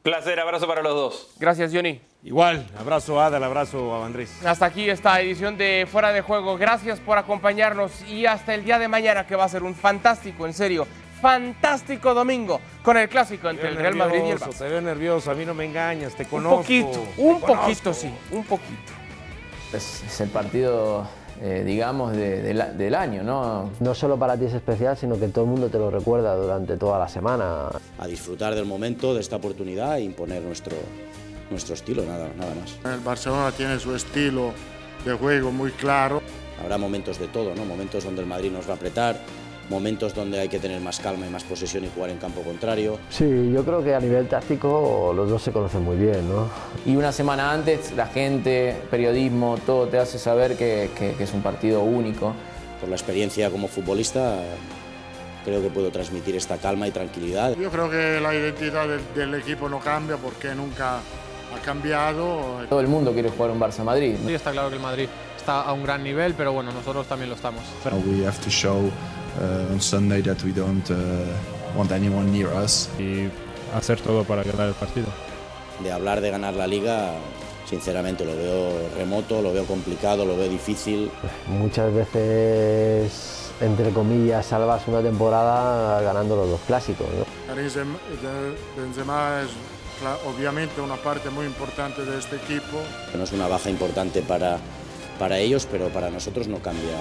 Placer, 0.03 0.39
abrazo 0.39 0.67
para 0.67 0.81
los 0.81 0.93
dos. 0.93 1.27
Gracias, 1.39 1.71
Johnny. 1.73 1.99
Igual, 2.23 2.65
abrazo 2.77 3.19
a 3.19 3.27
Adal, 3.27 3.43
abrazo 3.43 3.95
a 3.95 4.05
Andrés. 4.05 4.45
Hasta 4.45 4.65
aquí 4.65 4.89
esta 4.89 5.19
edición 5.21 5.57
de 5.57 5.87
Fuera 5.89 6.11
de 6.11 6.21
Juego. 6.21 6.57
Gracias 6.57 6.99
por 6.99 7.17
acompañarnos 7.17 8.01
y 8.03 8.25
hasta 8.25 8.53
el 8.53 8.63
día 8.63 8.79
de 8.79 8.87
mañana 8.87 9.27
que 9.27 9.35
va 9.35 9.45
a 9.45 9.49
ser 9.49 9.63
un 9.63 9.75
fantástico, 9.75 10.45
en 10.45 10.53
serio, 10.53 10.87
fantástico 11.21 12.13
domingo 12.13 12.61
con 12.81 12.97
el 12.97 13.09
clásico 13.09 13.49
entre 13.49 13.69
el 13.69 13.75
Real 13.75 13.95
Madrid 13.95 14.21
y 14.25 14.31
el 14.31 14.39
Barça. 14.39 14.57
Te 14.57 14.69
veo 14.69 14.81
nervioso, 14.81 15.31
a 15.31 15.35
mí 15.35 15.45
no 15.45 15.53
me 15.53 15.65
engañas, 15.65 16.15
te 16.15 16.25
conozco. 16.25 16.57
Un 16.57 16.61
poquito, 16.61 17.07
un 17.17 17.41
poquito 17.41 17.93
sí, 17.93 18.13
un 18.31 18.43
poquito. 18.45 18.93
es 19.73 20.21
el 20.21 20.29
partido 20.29 21.07
eh, 21.41 21.63
digamos, 21.65 22.15
del 22.15 22.95
año, 22.95 23.23
¿no? 23.23 23.71
No 23.79 23.95
solo 23.95 24.17
para 24.17 24.35
ti 24.35 24.45
es 24.45 24.53
especial, 24.53 24.97
sino 24.97 25.17
que 25.17 25.29
todo 25.29 25.45
el 25.45 25.51
mundo 25.51 25.69
te 25.69 25.77
lo 25.77 25.89
recuerda 25.89 26.35
durante 26.35 26.75
toda 26.75 26.99
la 26.99 27.07
semana. 27.07 27.69
A 27.97 28.07
disfrutar 28.07 28.55
del 28.55 28.65
momento, 28.65 29.13
de 29.13 29.21
esta 29.21 29.37
oportunidad 29.37 29.97
e 29.97 30.01
imponer 30.01 30.41
nuestro, 30.41 30.75
nuestro 31.49 31.75
estilo, 31.75 32.03
nada, 32.03 32.29
nada 32.37 32.53
más. 32.55 32.93
El 32.93 32.99
Barcelona 32.99 33.53
tiene 33.53 33.79
su 33.79 33.95
estilo 33.95 34.51
de 35.05 35.13
juego 35.13 35.51
muy 35.51 35.71
claro. 35.71 36.21
Habrá 36.61 36.77
momentos 36.77 37.17
de 37.17 37.27
todo, 37.27 37.55
¿no? 37.55 37.63
Momentos 37.63 38.03
donde 38.03 38.21
el 38.21 38.27
Madrid 38.27 38.51
nos 38.51 38.67
va 38.67 38.73
a 38.73 38.75
apretar, 38.75 39.17
momentos 39.69 40.13
donde 40.13 40.39
hay 40.39 40.49
que 40.49 40.59
tener 40.59 40.81
más 40.81 40.99
calma 40.99 41.27
y 41.27 41.29
más 41.29 41.43
posesión 41.43 41.85
y 41.85 41.89
jugar 41.93 42.09
en 42.09 42.17
campo 42.17 42.41
contrario. 42.41 42.99
Sí, 43.09 43.51
yo 43.53 43.63
creo 43.63 43.83
que 43.83 43.93
a 43.93 43.99
nivel 43.99 44.27
táctico 44.27 45.13
los 45.15 45.29
dos 45.29 45.41
se 45.41 45.51
conocen 45.51 45.83
muy 45.83 45.97
bien, 45.97 46.27
¿no? 46.27 46.47
Y 46.85 46.95
una 46.95 47.11
semana 47.11 47.51
antes 47.51 47.91
la 47.93 48.07
gente, 48.07 48.75
periodismo, 48.89 49.57
todo 49.65 49.87
te 49.87 49.99
hace 49.99 50.17
saber 50.17 50.55
que, 50.55 50.89
es 51.19 51.33
un 51.33 51.41
partido 51.41 51.81
único. 51.81 52.33
Por 52.79 52.89
la 52.89 52.95
experiencia 52.95 53.49
como 53.49 53.67
futbolista 53.67 54.39
creo 55.43 55.61
que 55.61 55.69
puedo 55.69 55.91
transmitir 55.91 56.35
esta 56.35 56.57
calma 56.57 56.87
y 56.87 56.91
tranquilidad. 56.91 57.55
Yo 57.55 57.69
creo 57.69 57.89
que 57.89 58.19
la 58.21 58.33
identidad 58.33 58.87
del, 59.15 59.35
equipo 59.35 59.69
no 59.69 59.79
cambia 59.79 60.17
porque 60.17 60.53
nunca 60.55 60.97
ha 60.97 61.61
cambiado. 61.63 62.65
Todo 62.69 62.79
el 62.79 62.87
mundo 62.87 63.13
quiere 63.13 63.29
jugar 63.29 63.51
un 63.51 63.59
Barça-Madrid. 63.59 64.15
Sí, 64.25 64.33
está 64.33 64.51
claro 64.51 64.69
que 64.69 64.75
el 64.75 64.81
Madrid 64.81 65.09
está 65.35 65.61
a 65.61 65.73
un 65.73 65.83
gran 65.83 66.03
nivel, 66.03 66.33
pero 66.35 66.53
bueno, 66.53 66.71
nosotros 66.71 67.07
también 67.07 67.29
lo 67.29 67.35
estamos. 67.35 67.63
We 68.05 68.25
have 68.25 68.37
to 68.43 68.49
show 68.49 68.91
on 69.71 69.79
Sunday 69.79 70.21
that 70.21 70.43
we 70.43 70.51
don't 70.51 70.89
uh, 70.91 70.95
want 71.75 71.91
anyone 71.91 72.31
near 72.31 72.49
us. 72.53 72.89
Y 72.99 73.29
hacer 73.73 73.99
todo 74.01 74.23
para 74.23 74.43
ganar 74.43 74.67
el 74.67 74.73
partido. 74.73 75.07
De 75.83 75.91
hablar 75.91 76.21
de 76.21 76.31
ganar 76.31 76.53
la 76.55 76.67
liga, 76.67 77.13
sinceramente 77.65 78.25
lo 78.25 78.35
veo 78.35 78.89
remoto, 78.97 79.41
lo 79.41 79.53
veo 79.53 79.65
complicado, 79.65 80.25
lo 80.25 80.35
veo 80.35 80.49
difícil. 80.49 81.11
Muchas 81.47 81.93
veces, 81.93 83.51
entre 83.61 83.91
comillas, 83.91 84.45
salvas 84.45 84.87
una 84.87 85.01
temporada 85.01 86.01
ganando 86.01 86.35
los 86.35 86.49
dos 86.49 86.59
clásicos. 86.67 87.07
¿no? 87.07 87.55
Benzema 88.75 89.41
es 89.41 89.49
obviamente 90.25 90.81
una 90.81 90.95
parte 90.95 91.29
muy 91.29 91.45
importante 91.45 92.03
de 92.03 92.17
este 92.19 92.37
equipo. 92.37 92.81
No 93.15 93.23
es 93.23 93.31
una 93.31 93.47
baja 93.47 93.69
importante 93.69 94.21
para, 94.21 94.57
para 95.17 95.37
ellos, 95.39 95.67
pero 95.69 95.89
para 95.89 96.09
nosotros 96.09 96.47
no 96.47 96.59
cambia 96.59 96.97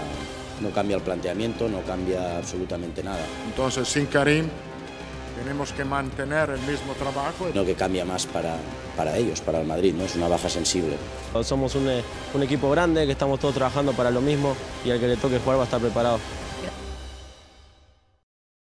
no 0.60 0.70
cambia 0.70 0.96
el 0.96 1.02
planteamiento, 1.02 1.68
no 1.68 1.82
cambia 1.82 2.38
absolutamente 2.38 3.02
nada. 3.02 3.24
Entonces, 3.46 3.88
sin 3.88 4.06
Karim, 4.06 4.48
tenemos 5.38 5.72
que 5.72 5.84
mantener 5.84 6.50
el 6.50 6.60
mismo 6.60 6.94
trabajo. 6.94 7.48
No 7.54 7.64
que 7.64 7.74
cambia 7.74 8.04
más 8.04 8.26
para, 8.26 8.56
para 8.96 9.16
ellos, 9.16 9.40
para 9.40 9.60
el 9.60 9.66
Madrid, 9.66 9.94
¿no? 9.94 10.04
Es 10.04 10.16
una 10.16 10.28
baja 10.28 10.48
sensible. 10.48 10.96
Somos 11.42 11.74
un, 11.74 11.88
un 12.34 12.42
equipo 12.42 12.70
grande, 12.70 13.06
que 13.06 13.12
estamos 13.12 13.38
todos 13.38 13.54
trabajando 13.54 13.92
para 13.92 14.10
lo 14.10 14.20
mismo 14.20 14.56
y 14.84 14.90
al 14.90 14.98
que 14.98 15.06
le 15.06 15.16
toque 15.16 15.38
jugar 15.38 15.58
va 15.58 15.62
a 15.62 15.64
estar 15.64 15.80
preparado. 15.80 16.18